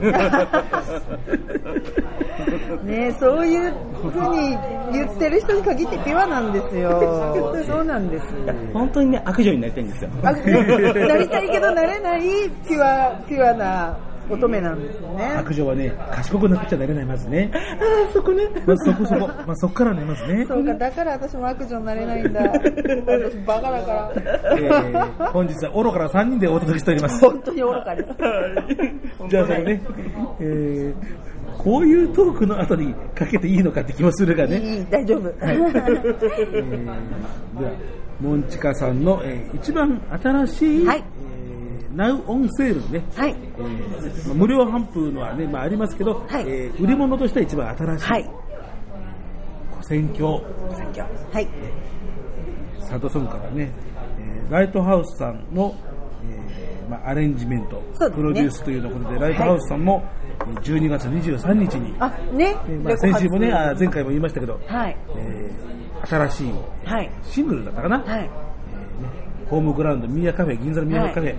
[2.85, 4.57] ねそういうふうに
[4.91, 7.53] 言ってる人に限ってピュアなんですよ。
[7.67, 8.25] そうなんです。
[8.73, 10.09] 本当にね、悪女になりたいんですよ。
[10.23, 12.21] あなりたいけどなれない
[12.67, 13.97] ピュア、ピュアな
[14.29, 15.25] 乙女なんですよね。
[15.37, 17.51] 悪女はね、賢くなくちゃなれない、まずね。
[17.53, 18.47] あーそこね。
[18.65, 19.27] まずそこそこ。
[19.27, 20.45] まあ、そこからね、まずね。
[20.47, 22.41] そうか、だから私も悪女になれないんだ。
[22.51, 24.11] 私バカだから。
[24.57, 27.19] えー、本日は愚かな3人でお届けしております。
[27.25, 28.09] 本当に愚かです。
[29.29, 29.81] じゃあそれね、
[30.39, 34.57] えー、こういうトークの後にかけていいのかって気もするがね。
[34.57, 35.23] いい、大丈夫。
[35.45, 35.55] はい。
[35.55, 36.19] えー、
[37.59, 37.71] では、
[38.19, 41.03] モンチカさんの、えー一番新しい、はい
[41.91, 43.31] えー、ナウオンセールね、はい。
[43.31, 48.29] えーまあ無料販布のはね、まあありますけど、はいえー売り物としては一番新しい、はい。
[49.73, 50.23] 古戦況、
[51.31, 51.47] はい。
[52.79, 53.71] サドソンからね、
[54.19, 55.73] えーライトハウスさんの、
[56.25, 60.03] えーまあ、アレンジメント、ねプロデュースということで、ライトハウスさんも
[60.41, 62.71] えー12月23日に、あ、ねえ。
[62.71, 64.97] ーまあ、先週もね、あ前回も言いましたけど、はい。
[65.15, 65.71] えー
[66.03, 67.11] 新しいはい。
[67.21, 68.07] シングルだったかな、はい。
[68.09, 68.29] えーね
[69.49, 71.35] ホームグラウンドミーアカフェ、銀座のミーアカフェ、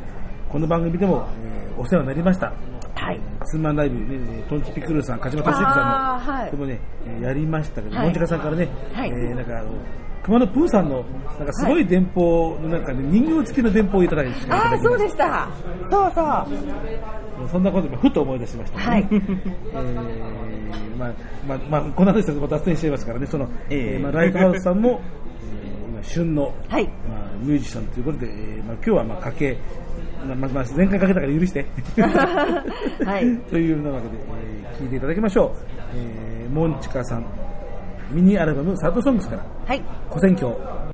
[0.53, 2.53] この番組でも、えーお世話になりました。
[2.95, 3.21] はい。
[3.47, 9.73] ツーマンライブね、えートンチピクルーさん、梶間俊之さんあーはいの、でもね、えーやりましたけど、はいモンチカさんからね、はいえーなんかあの、
[10.23, 11.03] 熊野プーさんの、
[11.39, 15.49] なんかすごい電報のなんかね、人形付きの電報をいただいて、ああ、そうでした。
[15.91, 17.49] そうそう。
[17.51, 18.85] そんなこともふと思い出しました、ね。
[18.85, 21.13] はい えーまあ、
[21.49, 25.01] まあ、まあ、こんな話ですと脱線しちゃいますからね、その、えええーまあ、ライトハウスさんも、
[25.65, 26.85] えー今、旬の、はい。
[27.09, 29.57] まあ、ミュージシャンということで、えーまあ、今日はまあ、かけ、
[30.25, 31.67] まあ、まあ、前回かけたから許して。
[33.05, 35.51] はい というようなわけで、えー聞いていただきましょう。
[35.95, 37.27] えー、モンチカさん、
[38.11, 39.83] ミニアルバム、サードソングスから、はい。
[40.09, 40.92] 古戦況。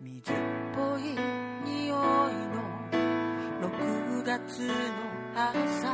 [0.00, 0.36] 水っ
[0.76, 1.02] ぽい
[1.64, 2.62] 匂いの
[3.60, 4.72] 6月の
[5.34, 5.92] 朝。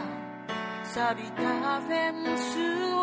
[0.84, 2.98] 錆びたフェンスを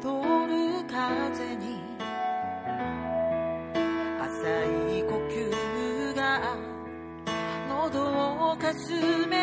[0.00, 0.06] 通
[0.46, 1.82] る風に。
[4.20, 4.30] 浅
[4.96, 6.56] い呼吸が
[7.68, 9.41] 喉をかすめ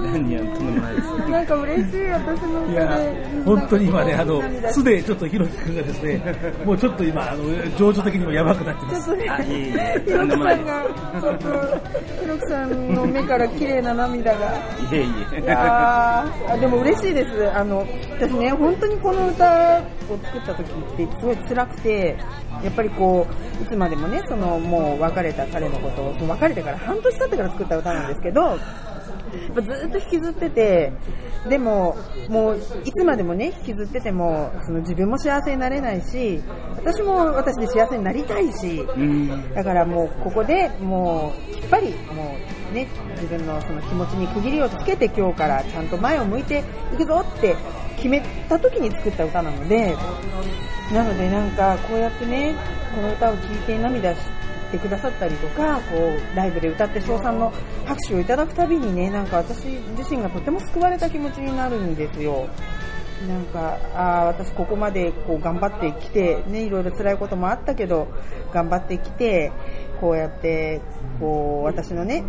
[0.00, 1.30] 何や、とんでもないです。
[1.30, 6.22] なんか嬉しい私の歌いやで、本当に今ね、あの、涙すでにちょっとひろきくんがですね、
[6.64, 9.06] もうちょっと今、あの、情緒的にもやばくなってます。
[9.06, 10.84] ちょっとねあいえいえ、ひろきさんが、
[11.20, 11.48] ちょっと、
[12.22, 14.38] ひろきさんの目から綺麗な涙が。
[14.88, 14.94] す。
[14.94, 15.40] いえいえ。
[15.40, 17.50] いやーあでも嬉しいです。
[17.54, 17.86] あの、
[18.18, 22.16] 私ね、本当にこの歌を作った時ってすごい辛くて、
[22.62, 28.58] やっぱりこう、いつまでもね、そのもう別れた彼のことを、別れてから半年経ってから作った歌なんですけど、
[29.54, 30.92] ずっと引きずってて、
[31.48, 31.96] でも、
[32.28, 36.42] もういつまでもね、引きずってても、その自分も幸せになれないし、
[36.76, 39.54] 私も私で幸せになりたいし、うん。
[39.54, 42.36] だからもうここでもうきっぱりも
[42.70, 47.56] うね自分のその気持ちに区切りをつけて今日からちゃんと前を向いていくぞって
[47.96, 49.94] 決めた時に作った歌なので
[50.92, 52.54] なのでなんかこうやってね
[52.94, 54.39] この歌を聴いて涙して
[54.78, 57.52] くださったりとかこうライブで歌って賞賛の
[57.86, 59.64] 拍手をいただくたびにねなんか私
[59.96, 62.48] 自身がとても救われた気持ちになるんですよ。
[63.28, 68.08] なんか、あー私ここまでこう頑張ってきて、ね、いろいろ辛いこともあったけど、
[68.52, 69.52] 頑張ってきて、
[70.00, 70.80] こうやって、
[71.18, 72.24] こう、私のね、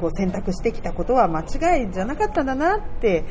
[0.00, 3.24] こう選択してきたことは間違いじゃなかったんだなって、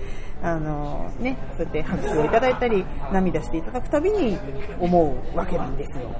[0.44, 4.38] あのね、そうやって拍手をいただいたり、涙していただくたびに
[4.80, 6.12] 思うわけなんですよ。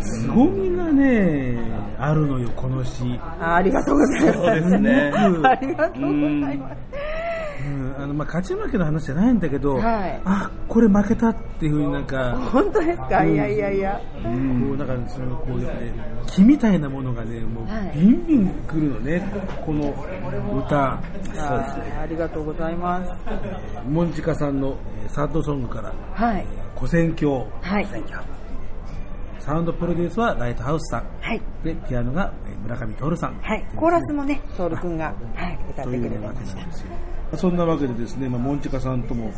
[0.00, 1.58] 凄みがね、
[1.98, 3.18] あるのよ、この詩。
[3.40, 4.38] あありがとうございます。
[4.38, 6.76] そうですね ありがとうございます。
[7.66, 14.00] うん、あの、まあ、勝ち負けの話じゃないんだけど、はいあ、これ負けたっていうふうになんか、本当ですか、いやいやいや。
[14.22, 14.28] こ
[14.74, 15.92] う、なんか、その、こう、やっぱね、
[16.26, 19.22] 気みたいなものがね、もうはい、ビンビン来るのね、
[19.64, 19.94] この
[20.58, 20.92] 歌。
[20.92, 23.10] あーありがとうございます。
[23.88, 26.46] モンチカさんのえーサードソングから、はい。
[26.76, 27.46] 古戦橋。
[27.62, 27.86] はい。
[29.46, 31.06] サウンドプロデュースはライトハウスさん。
[31.20, 31.40] はい。
[31.62, 33.38] で、ピアノがえー村上徹さん。
[33.40, 33.64] はい。
[33.76, 36.54] コーラスもね、トールくんが、はい、歌ってくれてまし
[37.30, 37.38] た。
[37.38, 39.32] そんなわけでですね、まあ、モンチカさんとも、えー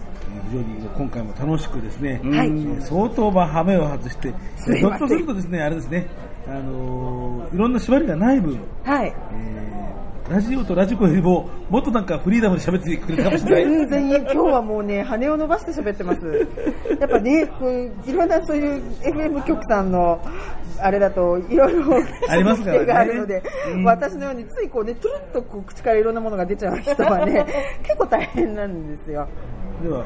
[0.50, 4.32] 非常にね今回も楽しくですね、はいえー相当まあ羽目を外して、
[4.78, 6.06] ひょっとするとですね、あれですね、
[6.46, 9.14] あのーいろんな縛りがない分、はい。
[9.32, 13.64] えーラジオとラジコよりも、もっとなんかフリーダムに喋ってくれたかもしれない。
[13.88, 16.20] 全然今日はもうね、羽を伸ばして喋ってます。
[17.00, 20.20] やっぱね、こういろんなそういう FM 局さんの、
[20.80, 21.84] あれだと、いろいろ
[22.28, 27.46] ありますからねがあるので、うん私のようについこうね、トゥルッとこう口からいろんなものが出ちゃう人はね、
[27.82, 29.26] 結構大変なんですよ。
[29.82, 30.04] では、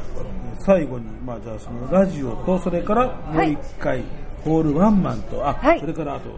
[0.61, 4.05] 最後に、まあじゃあそのラジオと、それからもう一回、
[4.45, 6.31] ホールワンマンと、あ、はいそれからあと、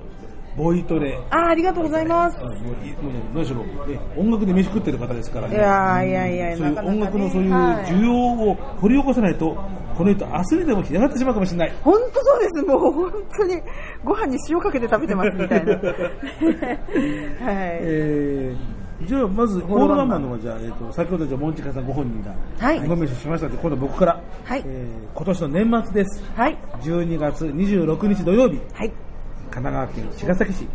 [0.57, 1.19] ボイトレ。
[1.31, 2.38] あーありがとうございます。
[2.38, 5.57] あもういもうね、何しろ、ね、音楽で飯食ってる方ですからね。
[5.57, 8.12] いやーいやいやそういう音楽のそういうはい需要
[8.51, 9.57] を掘り起こさないと、
[9.97, 11.73] この人、明日にでも干上がってしまうかもしれない。
[11.83, 12.62] 本当そうです。
[12.62, 13.62] もう本当に
[14.05, 15.73] ご飯に塩かけて食べてますみたいな。
[15.79, 15.83] はい。
[17.81, 26.25] えー、じゃあ、まず、ホールワンマンの方が、じゃあ、えっ、と、先ほど、じゃあ、モンチカさんご本人が、はいインフォメーションしましたので、今度僕から、はいえー今年の年末です。
[26.35, 26.59] はい。
[26.81, 28.92] 12月26日土曜日、はい。
[29.55, 30.69] 神奈川県茅ヶ崎市、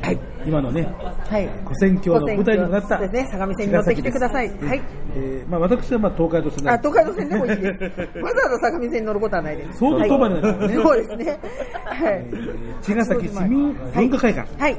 [0.00, 0.20] はい。
[0.46, 0.84] 今のね、
[1.28, 1.48] はい。
[1.64, 4.48] 古戦橋の舞台にもなった、ですね、相模線に乗ってきてください。
[4.48, 4.82] はい。
[5.16, 7.82] えーまあ、私はまあ東海道線あ、東海道線でもいいです。
[8.22, 9.78] わざわざ相模線に乗ることはないです。
[9.80, 11.24] 相当遠回りだからねはいそうですね。
[11.24, 11.38] はい
[12.04, 12.30] え。
[12.32, 14.76] ー茅ヶ崎市民文化会館はい。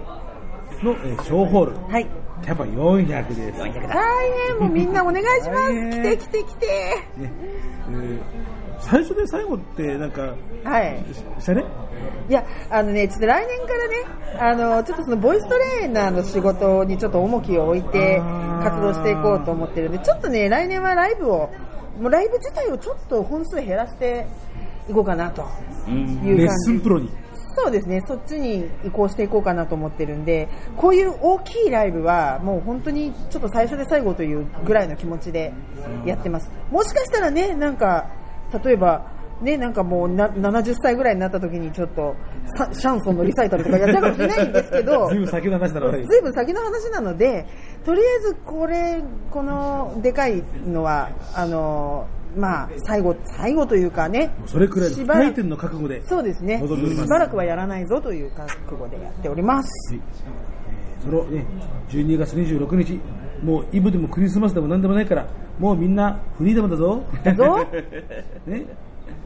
[0.84, 2.08] の、えー小ホール、はい。
[2.44, 3.60] キャパ400です。
[3.60, 5.74] 大変、もうみんなお願いします。
[5.90, 6.68] 来て来て来て。
[7.18, 7.32] ね
[7.90, 11.04] えー最初で最後ってなんか、はい。
[11.40, 11.64] したね？
[12.30, 13.96] いや、あのね、ちょっと来年からね、
[14.40, 18.22] あの、ちょっとそのボイストレーナーの仕事にちょっと重きを置いて
[18.64, 21.50] 活動していこうと思ってるんで、ちょっとね、来年はライブを、
[22.00, 24.28] もうライブ自体をちょっと本数減らして
[24.90, 25.44] いこうかなと
[25.90, 26.50] いうレッ。
[26.50, 27.10] スンプロに。
[27.56, 35.52] そうですね、そっちに移行していこうかなと思ってるんで、こういう大きいライブは、もう本当にちょっと最初で最後というぐらいの気持ちで
[36.06, 36.52] やってます。
[36.70, 38.12] もしかしたらね、なんか、
[38.64, 39.06] 例えば、
[39.42, 42.16] ね、なんかもうな70歳ぐらいになった時にちょっと
[42.58, 45.92] さシャンソンのリサイタルとかやっちゃうかもしれないんですけど、 ずいぶん先の話だな。
[45.92, 47.46] ずいぶん先の話なので、
[47.86, 56.04] とりあえずこれ、このでかいのは、あの、まあ、最後、最後というかね、それくらいのしばらく回転の覚悟で。
[56.06, 56.62] そうですね。
[56.62, 59.94] しばらくはやらないぞという覚悟でやっております。
[59.94, 60.48] はいえー
[61.08, 61.46] そのね、
[61.90, 63.00] 12月26日、
[63.44, 65.28] もうイブでもクリスマスでも何でもないから、
[65.60, 67.04] もうみんなフリーダムだぞ。
[67.24, 67.66] だぞ。
[68.48, 68.66] ね、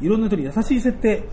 [0.02, 1.24] いろんな人に優しい設定、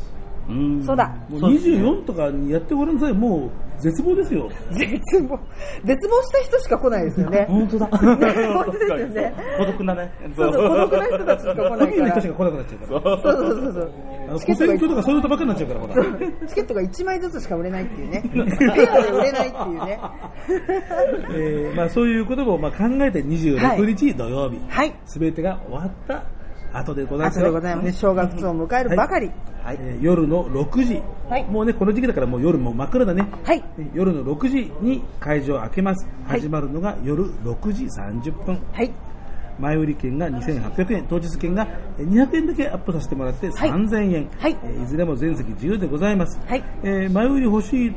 [0.49, 1.15] うんそうだ。
[1.29, 3.13] もう24とかにやってごらんなさい。
[3.13, 4.51] もう絶望ですよ。
[4.73, 5.39] 絶望。
[5.85, 7.47] 絶望した人しか来ないですよね。
[7.49, 7.87] 本当だ。
[7.87, 7.91] ね
[8.53, 9.35] 本当ですよね。
[9.59, 10.13] 孤独なね。
[10.35, 12.11] そうそう、孤独な人たちしか来ないから。
[12.11, 13.23] 人しか来なくなっちゃうから。
[13.23, 13.93] そうそうそうそう。
[14.29, 16.47] あの、古選挙とかそういうのばっかりになっちゃうから、ほら。
[16.49, 18.23] チケットが1枚ずつしか売れないっていうね。
[18.59, 20.01] ペアで売れないっていうね。
[21.31, 24.95] えーまあそういうこともまあ考えて26日土曜日、はい。
[25.05, 26.25] すべてが終わった
[26.79, 27.41] 後でございます。
[27.41, 27.93] でございます。
[27.93, 29.31] 正月を迎えるばかり。
[29.62, 33.29] はいえー夜の6時、はいもうね、この時期だからもう夜も真っ暗だね。
[33.45, 33.62] はい。
[33.93, 36.07] 夜の6時に会場を開けます。
[36.26, 38.59] はい始まるのが夜6時30分。
[38.72, 38.91] はい。
[39.59, 41.67] 前売り券が2800円、当日券が
[41.99, 44.29] えー200円だけアップさせてもらってはい3000円。
[44.39, 46.39] はいえーいずれも全席自由でございます。
[46.47, 47.93] はいえー前売り欲しい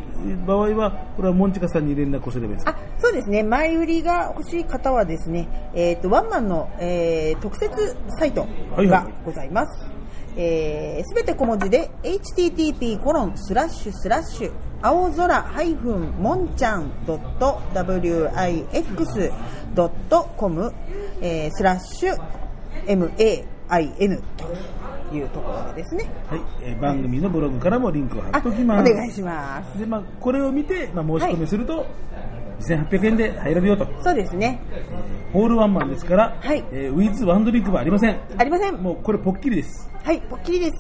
[0.47, 2.72] 場合は、これはモンチカさんに連絡をすればいいですか？
[2.72, 3.43] あ、そうですね。
[3.43, 8.41] 前売りが欲しい方はですね、えっ、と、ワンマンの、えー特設サイト
[8.72, 9.80] がはいはいございます。
[9.82, 9.86] す、
[10.36, 14.51] えー、べ、て小文字で、http コロンスラッシュスラッシュ
[14.82, 17.53] 青空ハイフンもんちゃん .wix.com、
[21.21, 22.17] えー、スラッシュ
[22.88, 26.09] main というところでですね。
[26.27, 28.91] はい、えー番組のブログからもリンクを貼あ、っておきます。
[28.91, 29.79] お願いします。
[29.79, 31.86] で、まあ、これを見て、まあ、申し込みすると、
[32.62, 33.88] 2800円で入れるよと。
[34.01, 34.62] そうですね。
[35.34, 38.20] ホールワンマンですから、はいえーウィズワンドリンクはありません。
[38.38, 38.76] ありません。
[38.76, 39.89] もうこれポッキリです。
[40.03, 40.74] はい、ポッキリです。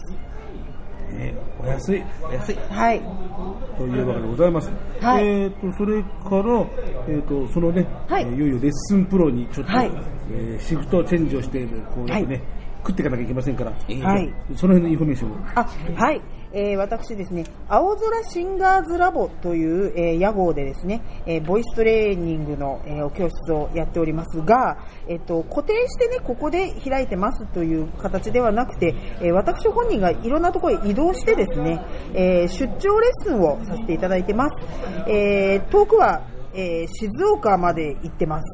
[1.13, 2.55] えーお安い、お安い。
[2.69, 3.01] はい。
[3.77, 4.71] というわけでございます。
[4.99, 6.09] はいえっ、と、それか
[6.41, 6.65] ら、
[7.07, 9.91] えっ、と、そのね、はいえーいよいよレッスンプロにちょっと、はい
[10.31, 12.41] えーシフトチェンジをして、こうやってね、はい
[12.83, 15.35] 食っていかなきゃいけませんから、はいその辺のインフォメーションを。
[15.53, 15.63] あ、
[15.95, 16.21] はい。
[16.53, 24.77] えー私ですね、青空シンガーズラボという、えー屋号でですね、えーボイストレーニングの、えお教室をやっておりますが、
[25.07, 31.81] えっ、と、固定してね、ここで開いてますという形ではなくて、え私本人がいろんなところへ移動してですね、
[32.13, 34.55] え出張レッスンをさせていただいてます。
[35.07, 36.21] え遠くは、
[36.53, 38.45] え静岡まで行ってます。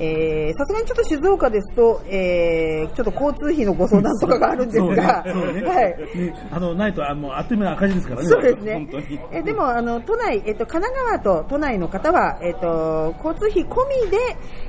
[0.00, 6.18] えーさすがにちょっと静岡ですと、えーちょっと交通費のご相談とかがあるんですが、ねねはい。
[6.18, 8.28] ねあの、ないと、あもうあっという間に赤字ですからね。
[8.28, 8.88] そうですね。
[9.32, 14.18] えでもあの都内、えっと神奈川と都内の方はえっと交通費込みで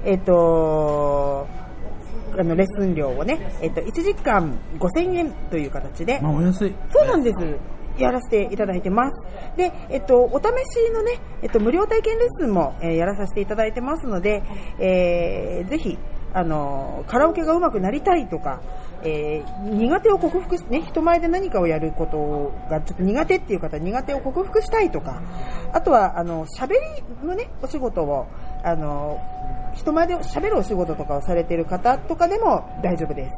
[0.04, 1.48] えっと
[2.38, 6.76] あのレッスン料をねえっと1時間5000円という形で、まあ、お安い。
[6.92, 7.38] そうなんです。
[8.02, 9.58] やらせていただいてます。
[9.58, 14.44] で、えっと、お試しのね、えっと、無料体験レッスンも、えーやらさせていただいてますので、
[14.80, 15.98] えーぜひ、
[16.34, 18.62] あの、カラオケが上手くなりたいとか、
[19.04, 25.22] えー苦手を克服し、ね、人前で何かをやることがちょっと苦手っていう方苦手を克服したいとか、
[25.74, 26.74] あとは、あの、喋
[27.22, 28.28] りのね、お仕事を、
[28.64, 29.20] あの、
[29.74, 33.32] 人前で喋るお仕事とかをされている方とかでも大丈夫です。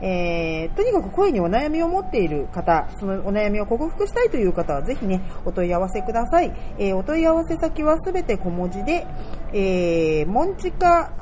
[0.00, 6.52] えーとにかく声にお悩みを持っている方、そのお悩みを克服したいという方はぜひね、お問い合わせください。
[6.78, 9.06] えーお問い合わせ先はすべて小文字で、
[9.52, 11.12] えー、モンチカ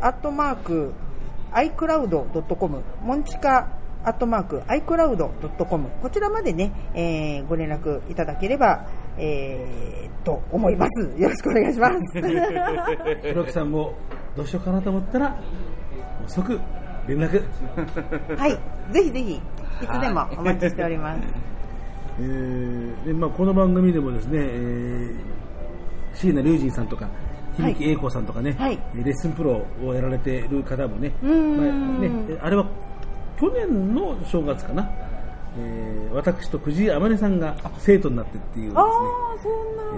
[0.00, 0.92] アットマーク
[1.52, 3.68] iCloud.com、モンチカ
[4.02, 8.86] アットマーク iCloud.com、こちらまでね、えーご連絡いただければ、
[9.18, 11.20] えーと思います。
[11.20, 11.98] よろしくお願いします。
[13.32, 13.94] 黒木さんも
[14.36, 15.36] どうしようかなと思ったら、
[16.26, 16.58] 即
[17.06, 17.42] 連絡。
[18.36, 18.50] はい、
[18.92, 19.40] ぜひぜひ、い
[19.86, 21.22] つでもお待ちしております。
[22.20, 25.14] えーでまあ、この番組でもですね、えー、
[26.14, 27.29] 椎名隆二さんとか、はい
[27.60, 28.78] 響英子さんとかね、はい。
[28.94, 31.32] レッスンプロをやられている方もね、まあ
[32.00, 32.66] ね、あれは
[33.38, 34.90] 去年の正月かな、
[35.58, 38.82] えー私と藤井あまねさんが生徒になってっていうですね。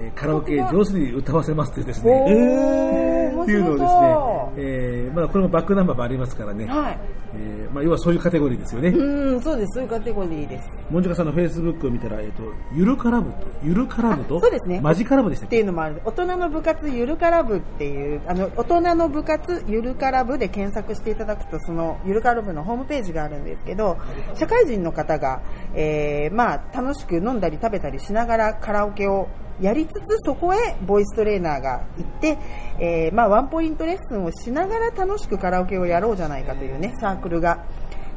[0.05, 3.12] えーカラオケ上手に歌わせますというですおね、
[3.43, 6.69] っていうのを白ですねそ、えーまあ、これもバックナンバーもありますからね、う。
[6.69, 6.99] はい。
[7.35, 8.91] えーまあ、要はそういうカテゴリーですよね。
[8.91, 9.75] うん、そうです。
[9.75, 10.69] そういうカテゴリーです。
[10.91, 12.43] もんじゃかさんのフェイスブックを見たら、えっ、と、
[12.75, 15.57] ゆるカラブと、ゆるカラブと、そうですねマジカラブでしたっけ？
[15.57, 16.03] っていうのもある。
[16.05, 23.97] 大人の部活ゆるから部っていう、あの、大人の部活ゆるから部で検索していただくと、そのゆるから部のホームページがあるんですけど、
[24.35, 25.41] 社会人の方が、
[25.75, 29.29] えー、まあ、楽しく飲んだり食べたりしながらカラオケを
[29.61, 32.39] やりつつ、そこへボイストレーナーが行って、
[32.79, 37.65] えー、まあ、ワンポイントレッスンをしながら楽しくカラオケをやろうじゃないかというね、サークルが、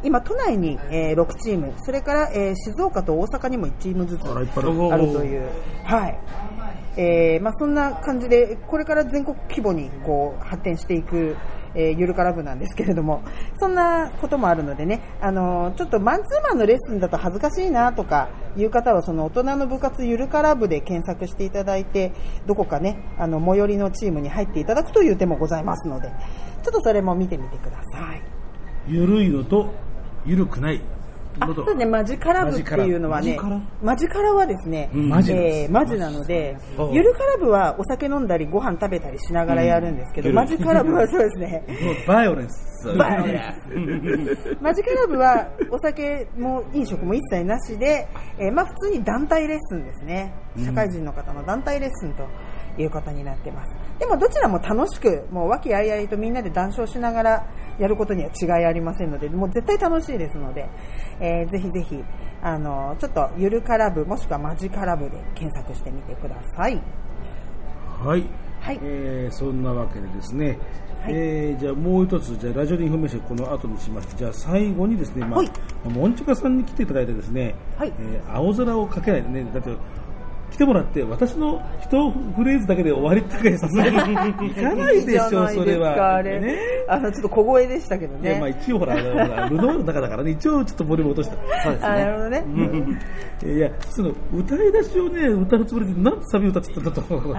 [0.04, 5.50] 今都内に、えー6チーム、それから、えー静岡と大阪にも1チームずつあるという、
[5.84, 6.20] はい。
[6.98, 11.36] えーまあ、そんな感じで、これから全国規模にこう発展していく、
[11.76, 13.22] えーゆるから部なんですけれども、
[13.58, 22.14] そんなこともあるのでね、あのーちょっとマンツーマンのレッスンだと恥ずかしいなとかいう方は、その大人の部活ゆるから部で検索していただいて、
[22.46, 26.10] どこかね、あの、最寄りのチームに入っていただくという手もございますので、
[26.64, 28.22] ちょっとそれも見てみてください。
[28.88, 29.74] ゆるいのと、
[30.26, 30.82] ゆるくない。
[31.40, 33.38] あそうですね、マジカラブっていうのはね
[33.82, 35.10] マジカラ、はですね、うん。
[35.10, 36.58] マジえーマジなので
[36.92, 40.36] ゆるカラブはお酒飲んだりご飯食べたりしながらやるんですけど、うん。
[40.36, 41.64] マジカラブはそうですね、
[42.08, 42.96] バイオレンス。
[42.98, 43.42] バイオレ
[44.62, 48.08] マジカラブはお酒も飲食も一切なしで、
[48.38, 50.34] えーまあ普通に団体レッスンですね。
[50.64, 52.28] 社会人の方の団体レッスンと
[52.82, 53.85] いう方になってます。
[54.00, 57.48] でもどちらも楽しく、もう和気あいあいとみんなで談笑しながら
[57.80, 60.68] やることには違いありませんので、もう絶対楽しいですので、
[61.20, 62.04] えーぜひぜひ、
[62.42, 66.82] あの、ちょっとゆるカラブもしくはマジカラブで検索してみてください。
[68.04, 68.24] はい。
[68.60, 68.80] はい。
[68.84, 70.58] えーそんなわけでですね、
[71.02, 71.14] はい。
[71.14, 75.52] えーじゃあもう一つ、じゃあラジオでインフォメーションこの後にしまして、じゃあ最後にですね、まあはい、
[75.86, 77.94] モンチカさんに来ていただいてですね、はい。
[77.98, 79.70] えー青空をかけないでね、だって、
[80.56, 83.92] 来てもらって、私の一フレーズだけで終わりってわけさすがに
[84.48, 86.16] いかないでしょう、それは。
[86.16, 88.58] あれ、ねあの、ちょっと小声でしたけどいやまあね。
[88.62, 91.62] 一応ほら、ルノールの中だからね、一応ちょっとボリューム落とした。
[91.64, 92.44] そうですあなるほどね。
[93.46, 97.36] いや、その歌い出しをね、歌うつもりで、なんでサビ歌ってたんだと思う。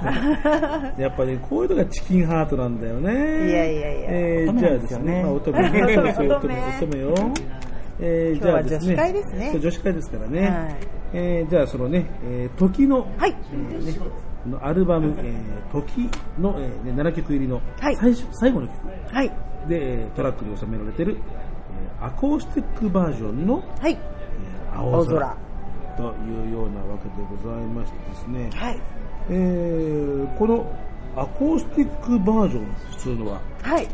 [1.01, 3.13] やっぱり、こういうのがチキンハートなんだよね。
[3.49, 7.15] いやいやいやえーじゃあですね、まあ 乙女、乙女乙女よ。
[8.01, 10.41] えーじゃあ女子会ですね女子会ですからね。
[10.49, 10.77] はい
[11.15, 13.93] えーじゃあそのね、えー時の、はいえーね
[14.45, 18.79] このアルバム、えー時の、えーね、7曲入りのはい最初、最後の曲
[19.15, 19.29] はい。
[19.69, 21.17] で、えートラックに収められてる、
[21.99, 23.93] えーアコースティックバージョンのはい。
[23.93, 25.37] えー青空
[25.97, 28.81] というようなわけでございましてですね、はい。
[29.31, 30.71] えーこの
[31.17, 33.89] アコースティックバージョン普通のははい。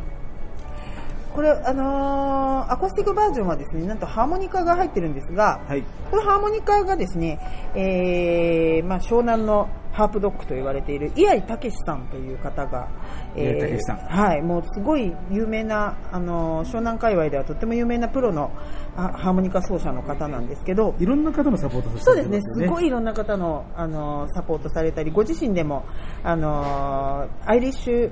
[1.34, 5.82] これ、あのーアコースティックバージョンはですね、なんとハーモニカが入ってるんですが、はい。
[6.10, 7.38] このハーモニカがですね、
[7.74, 12.88] えーまあ、湘南のハープドッグと言われている伊合武さんという方が、
[13.36, 13.98] 伊合武さん。
[13.98, 18.50] はい、もうすごい有名な、あのー湘南界隈ではとっても有名なプロの
[18.96, 25.84] あハーモニカ奏者の方なんですけど、いろんな方のサポートさせてそうですね、すごいいろんな方の、あのサポートされたり、ご自身でも、
[26.22, 28.10] あのアイリッシュ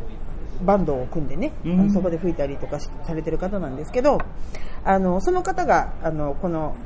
[0.62, 4.18] バンドを組んでね、あのそこで吹いたりとかしされてる方なんですけど、
[4.84, 6.76] あのその方があのこの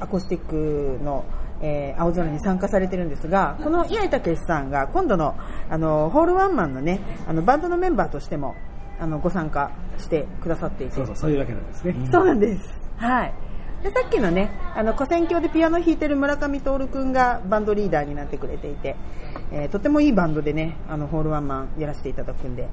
[0.00, 1.24] アコースティックの、
[1.60, 5.34] えー青空に参加されてるんですが、この岩井武さんが今度の
[5.70, 8.54] あのホールワンマンのね、あのバンドのメンバーとしても
[8.98, 12.62] あのご参加してくださっていて、そうそうそういうわけなんですね、そうなんです。
[12.96, 13.34] はい。
[13.82, 18.96] でさっきのね、あの古戦橋でピアノ弾いてる村上徹君がバンドリーダーになってくれていて、
[19.52, 22.68] えーとてもいいバンドでね、あのホールワンマンやらせていただくんで、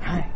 [0.00, 0.30] はい。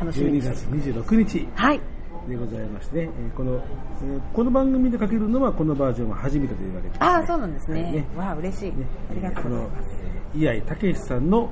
[0.00, 0.66] 楽しみ12です。
[0.70, 1.80] 月26日はい。
[2.28, 7.82] でございましてね、えーこの、えーこの番組でかけるのはこのバージョンは初めてというわけです、ね、ああ、そうなんですね。
[7.82, 8.70] はいねわあ、嬉しい。
[8.72, 9.88] ねありがとうございます。
[9.88, 11.50] この、えー、武さんの、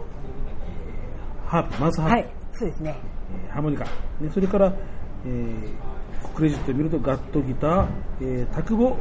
[1.44, 2.28] えーハープ、マウスハープ、はい。
[2.52, 2.96] そうですね。
[3.46, 3.90] えーハーモニカ、ね、
[4.32, 4.72] それから、
[5.24, 5.96] えー
[6.34, 7.86] クレジットを見るとガットギター、
[8.20, 8.96] えー、田久保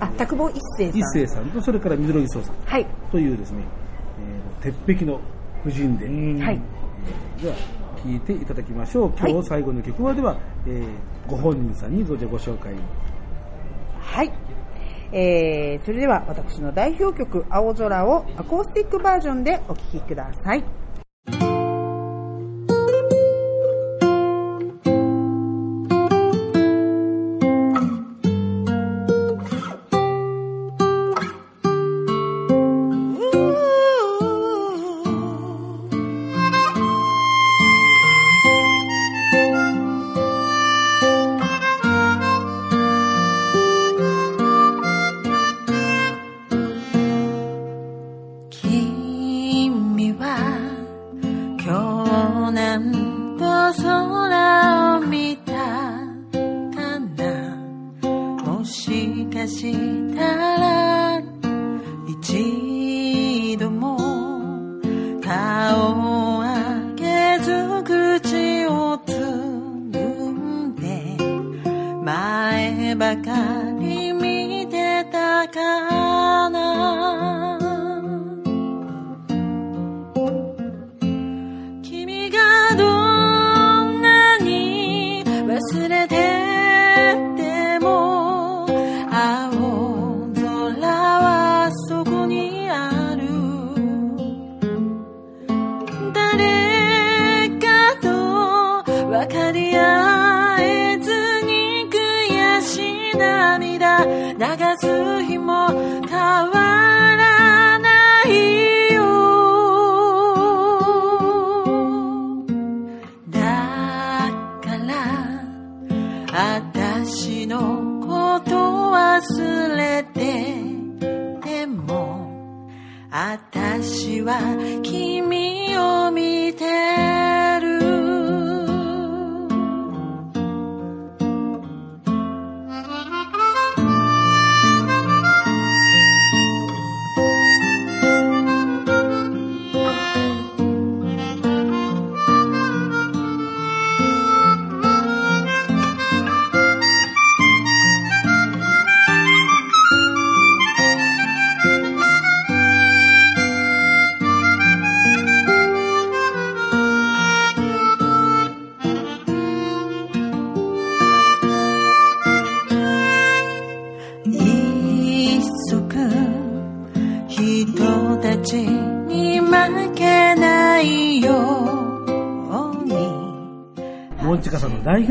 [0.00, 0.98] あ、田久保一生さん。
[0.98, 2.86] 一生さんとそれから水野木壮さんはい。
[3.10, 3.64] というですね、
[4.62, 5.20] えー鉄壁の
[5.64, 6.06] 夫人で、
[6.44, 6.60] はい。
[7.42, 7.54] では
[8.02, 10.36] 聴いていただきましょう今日最後の曲はでは、
[10.66, 12.74] えーご本人さんにごご紹介
[13.98, 14.32] はい。
[15.12, 21.53] えー、それでは私の代表曲、青空をアコースティックバージョンでお聴きください。
[59.46, 61.22] したら
[62.08, 62.63] 一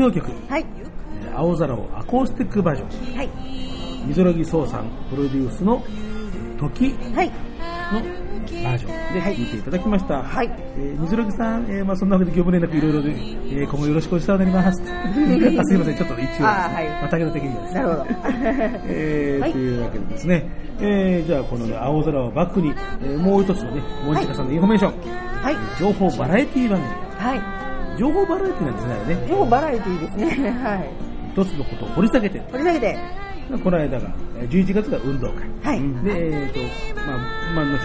[0.06, 0.66] 表曲、はい。
[0.78, 0.84] えー
[1.36, 3.16] 青空をアコースティックバージョン。
[3.16, 3.30] はい。
[4.06, 7.28] みぞろぎそうさんプロデュースのえー時はい。
[7.28, 8.00] の
[8.62, 10.22] バージョンではい聴いていただきました。
[10.22, 14.82] はいえー、みずろぎさん、えーまあ、そんなわけで業務連絡いろいろで、えー今後よろしくお伝えになります。
[14.82, 14.84] あ
[15.64, 17.80] すいません、ちょっと一応、あーはいまたげの的にはですね。
[17.82, 18.06] なるほど。
[18.86, 20.46] えーはいというわけでですね、
[20.80, 24.92] えーじゃあこの、ね、青空をバックに、えーもう一つのね、モンチカさんのインフォメーション、
[25.42, 25.56] はい。
[25.80, 26.90] 情報バラエティ番組。
[27.18, 27.63] はい。
[27.98, 29.28] 情報バラエティなんですね、あれね。
[29.28, 30.50] 情報バラエティですね。
[30.62, 30.90] はい。
[31.32, 32.98] 一つのことを掘り下げて、掘り下げて。
[33.62, 35.44] この間が、えー11月が運動会。
[35.62, 35.80] はい。
[36.02, 37.18] で、えっ、と、まあ、
[37.54, 37.84] まあ、もち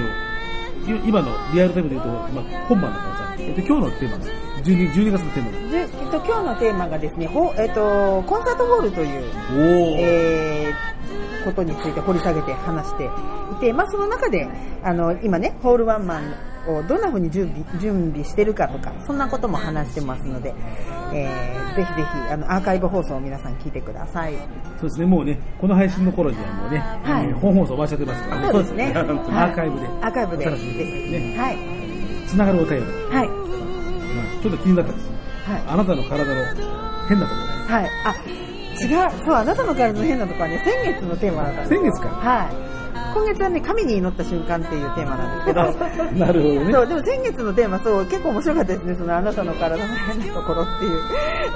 [0.87, 4.23] ろん、い今のリアルタイムで言うと、まあ、本番だからさ、えっ、と、今日のテーマが、
[4.63, 9.23] 12, 12月のテーマえっと、今日のテーマがですね、ほえっと、コンサートホールという、
[9.99, 10.99] えー
[11.43, 14.47] ことについて掘り下げて話していて、まあ、その中で、
[14.83, 16.33] あの、今ね、ホールワンマン
[16.75, 20.53] をどんな風に準備準備してるかとか、そんなことも話してますので、
[21.13, 24.33] えーぜひぜひ、あの、アーカイブ放送を皆さん聞いてください。
[24.79, 28.47] そうですね、もうね、この配信の頃にはもうね、はいえー本放送終わっちゃってますからね。
[28.51, 28.93] そうですね。
[28.95, 29.87] アーカイブで。
[29.87, 30.47] アーカイブで。
[30.47, 31.37] お楽しみですね。
[31.37, 31.57] はい。
[32.27, 32.85] つながるお便り。
[33.15, 33.27] はい。
[33.27, 33.33] ま
[34.39, 35.09] あ、ちょっと気になったんです。
[35.49, 35.61] はい。
[35.67, 36.45] あなたの体の
[37.07, 37.41] 変なとこ
[37.73, 37.89] はい。
[38.05, 38.15] あ、
[38.81, 39.25] 違う。
[39.25, 42.68] そう、あなたの体の変なとこはね、先月のテーマだったんです先月かはい。
[43.13, 46.11] 今月はね、神に祈った瞬間っていうテーマなんですけど、ろ。
[46.25, 46.73] なるほどね。
[46.73, 51.01] そう、でも先月のテーマ、そう、結構面白かったですね、そのあなたの体の変なところっていう。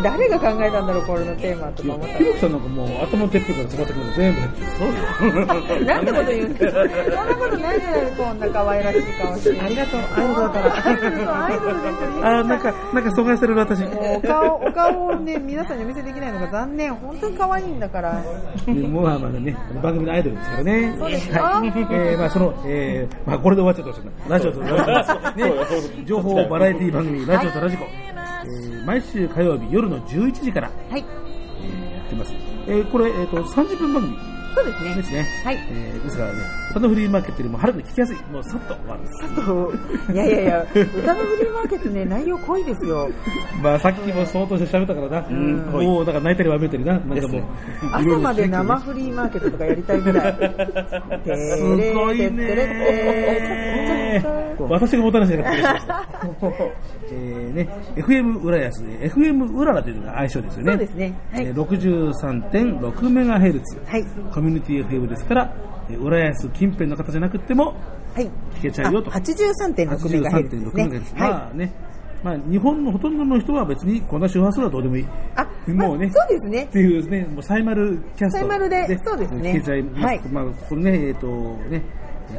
[0.01, 4.41] 誰が考えたんだろう、これのテーマとか思ったひろきさんなんかもう頭のてっぺんからつま先まで全部。
[4.77, 5.85] そうよ。
[5.85, 6.81] なんてこと言うんですか
[7.17, 9.61] そんなことないじゃないこんな可愛らしい顔して。
[9.61, 10.85] ありがとう、アイドルから。
[10.85, 12.25] アイドルとアイドルですよ。
[12.25, 13.83] あー、なんか、なんか阻害される私。
[13.83, 16.93] お顔、お顔をね、皆さんにお見せできないのが残念。
[16.95, 18.23] 本当に可愛いんだから。
[18.67, 20.95] もうまあまだね、番組のアイドルですからね。
[20.97, 21.29] そうです。
[21.61, 24.35] えー、まあその、えー、まあこれで終わっちゃってほしいな。
[24.35, 25.37] ラジオとラジコ。
[25.37, 27.85] ね、情報バラエティ番組、ラジオとラジコ。
[27.85, 31.05] えー、毎週火曜日夜の11時から、はい。
[31.61, 32.33] えー、やってます。
[32.67, 34.17] えー、これ、えっ、と、30分番組
[34.55, 34.95] そうですね。
[34.95, 35.27] ですね。
[35.43, 36.39] はいえー、ですからね、
[36.73, 38.15] 歌のフリーマーケットよりもはるかに聞きやすい。
[38.31, 39.19] もうさっと終わるんです。
[39.19, 39.33] ちょっ
[40.07, 40.73] と、いやいやいや、歌
[41.13, 43.09] のフリーマーケットね、内容濃いですよ。
[43.61, 45.27] まあさっきも相当して喋ったからな。
[45.29, 46.93] んもう、だから泣いたりわめたりな。
[46.93, 47.43] なんかもう、
[47.91, 50.33] 朝まで生フリーマーケットとかやりたいぐらい。
[51.23, 54.23] すすごいね
[54.59, 56.03] 私が持たなしなかった
[57.11, 60.71] えーね、FM 浦安、FM 浦和というのが相性ですよね。
[60.71, 63.85] そうですねはいえー 63.6MHz。
[63.85, 64.05] はい。
[64.33, 67.75] コミュニティ FM ですから、えー浦安近辺の方じゃなくても
[68.15, 68.29] はい。
[68.55, 69.09] 聞けちゃうよと。
[69.11, 71.19] 83.6メガヘルツです 83.6MHz ね。
[71.19, 71.73] まはあね、
[72.23, 75.03] まあ日本のほとんどの人は別にこんな周波数はどうでもいい。
[75.03, 75.07] い。
[75.35, 76.67] あ、もうねまあそうですねっ。
[76.67, 80.05] ていうね、もうサイマルキャストサイマルでそうですね聞けちゃいます。
[80.05, 81.83] はいまあ、ここね、えっ、とね、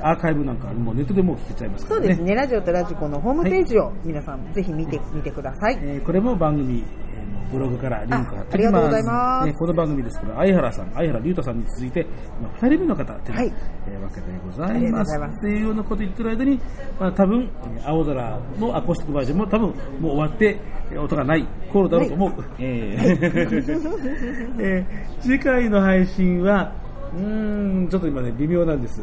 [0.01, 2.07] アーカイブなんかもうネットでもう聞けちゃいますからね。
[2.07, 2.35] そうですね。
[2.35, 5.79] ラジオとラジコのホームページを皆さんぜひ見てみてください。
[5.83, 7.04] えーこれも番組、えー
[7.53, 8.47] ブログからリンク貼っておきます。
[8.47, 12.07] あありがとうございますねこの番組ですから、相原さん、相原龍太さんに続いて、
[12.43, 13.53] まあ、2人目の方っていう、はい
[13.89, 15.17] えーわけでございます。
[15.39, 16.61] っていうようなこと言ってる間に、
[16.99, 19.77] まあ、多分、えー青空のアコースティックバージョンも多分もう
[20.13, 22.33] 終わって、えー音がない頃だろうと思う。
[22.59, 26.73] えー えー次回の配信は、
[27.15, 29.03] うーん、ちょっと今ね、微妙なんです。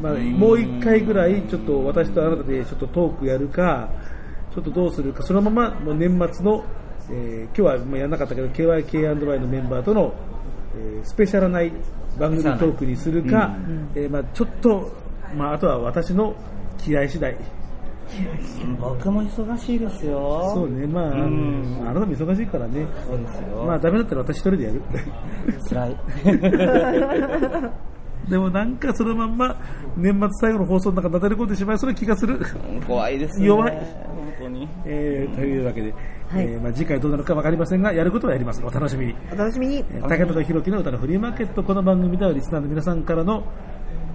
[0.00, 3.88] まあ、もう一回ぐらい、ちょっと私とあなたでちょっとトークやるか、
[4.54, 6.64] ちょっとどうするか、そのままもう年末の、
[7.12, 10.12] えー今日はもうやらなかったけど、KYK&Y のメンバーとの、
[10.76, 11.72] えースペシャルない
[12.18, 13.54] 番組トークにするか、
[13.94, 14.92] えーまあ、ちょっと、
[15.36, 16.34] まあ、あとは私の
[16.78, 17.36] 気合次第。
[18.78, 20.50] 僕も忙しいですよ。
[20.54, 22.86] そうね、まあ、うんまああなたも忙しいからね。
[23.06, 23.64] そうですよ。
[23.64, 24.82] まあ、ダメだったら私一人でやる。
[25.68, 25.96] 辛い。
[28.28, 29.56] でもなんかそのまんま
[29.96, 32.38] 年末最後の放送の中になだれ込んでしまいそうな気がする。
[32.86, 33.46] 怖いですね。
[33.46, 34.68] 弱い本当に。
[34.84, 35.92] えーというわけで、
[36.28, 38.62] はいえーまあ、次回どうなるかわかりませんが、やることはやります。
[38.64, 39.14] お楽しみに。
[39.32, 39.76] お楽しみに。
[39.78, 43.44] えー竹中宏樹の歌のフリーマーケット、この番組ではリスナーの皆さんからの、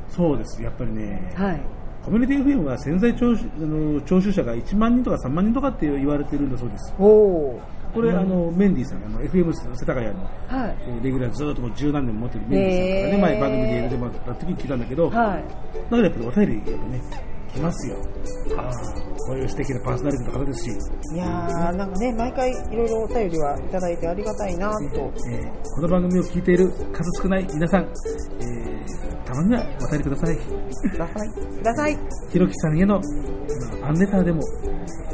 [0.09, 1.61] そうです、やっぱりね、はい。
[2.03, 6.93] コミュニティ FM は潜在聴取あの聴取者が1万人とか3万人とかって言われてるんだそうです。
[6.97, 7.61] おお。
[7.93, 10.13] これ、あの、メンディーさん、あの、FM 世田谷の、
[10.47, 10.77] はい。
[10.87, 15.43] えーレギュラーずっともう十何年持ってるメンディーさんからね、前番組で入れてもらった時に聞いたんだけど、だはい。
[15.89, 17.01] からやっぱりお便り、やっぱね、
[17.57, 17.95] 来ますよ。
[18.57, 18.71] ああ、
[19.27, 20.69] こういう素敵なパーソナリティの方ですし、
[21.13, 24.77] いやー、なんかね、毎回いろいろお便りはいただいてありがたいなと。
[25.31, 28.77] えーこの番組を聞いている数少ない皆さん、えー
[29.25, 30.37] たまにはお便りください。
[30.89, 31.29] ください。
[31.29, 31.97] ください。
[32.31, 32.99] ひろきさんへの、
[33.81, 34.41] まあアンレターでも、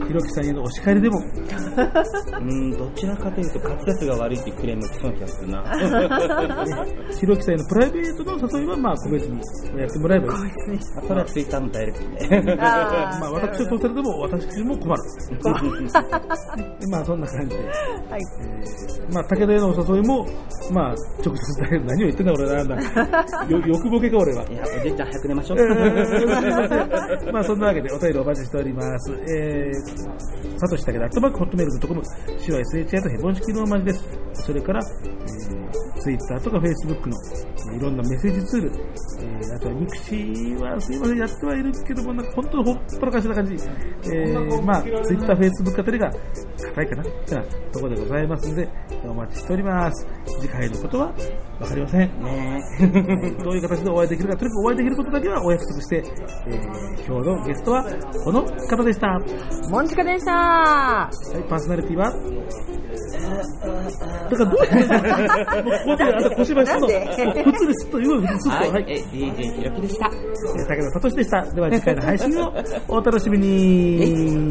[0.08, 5.64] ひろきさんへのお叱りでも、うん、どちらかというと滑舌が悪いっていうクレーム来そうな気がするな。
[7.20, 9.42] ひろきさんへのプライベートの誘いは、まあ、個別に
[9.78, 10.32] やってもらえばいい。
[10.98, 12.56] あそれはツイッターのダイレクトで。
[12.58, 15.04] まあ、私を通されても、私も困る。
[16.80, 17.64] で まあ、そんな感じで。
[17.64, 18.22] はい。
[19.14, 20.26] まあ、武田へのお誘いも、
[20.72, 22.76] まあ、直接だけど、何を言ってんだ俺なんだ。
[23.50, 24.44] よ欲ボケか俺は。
[24.50, 25.60] いや、おじいちゃん早く寝ましょう。
[25.60, 29.12] えーまあそんなわけでお便りお待ちしております。
[29.12, 29.63] えー、
[30.58, 32.02] さとしだけで、アットマークホットメールドットコム、
[32.46, 34.04] シは SHI とヘボン式の文字です。
[34.34, 38.72] それから、えー、ツイッターとかフェイスブックの、えーいろんなメッセージツール、
[39.20, 43.54] えー、あとはミクシーはすいません、やってはいるけども、なんか本当にほっぽらかしな感じ。
[43.54, 46.12] えー、まあ、ツイッター、フェイスブックあたりが
[46.76, 48.70] 高いかなってなところでございますので、
[49.06, 50.08] お待ちしております。
[50.40, 51.14] 次回のことは
[51.60, 52.00] わかりません。
[52.24, 52.62] ね
[53.44, 56.04] どういう形でお会いできるか、とにかくお会いできることだけはお約束して、
[56.48, 57.84] えー、今日のゲストは
[58.24, 59.08] この方でした。
[59.08, 59.22] は
[59.70, 60.36] モンチカでしたい、
[61.48, 62.12] パーソナリティは？
[64.30, 66.88] だからどうしてもうここであと小芝居するの？
[66.88, 66.94] な
[67.32, 67.44] んで？
[67.44, 68.50] 普通にすっと言う普っと。
[68.50, 68.86] はい、はい。
[68.88, 70.08] え、DJ ひろきでした。
[70.08, 71.42] えー武田聡でした。
[71.54, 72.54] では次回の配信を
[72.88, 74.50] お楽しみに。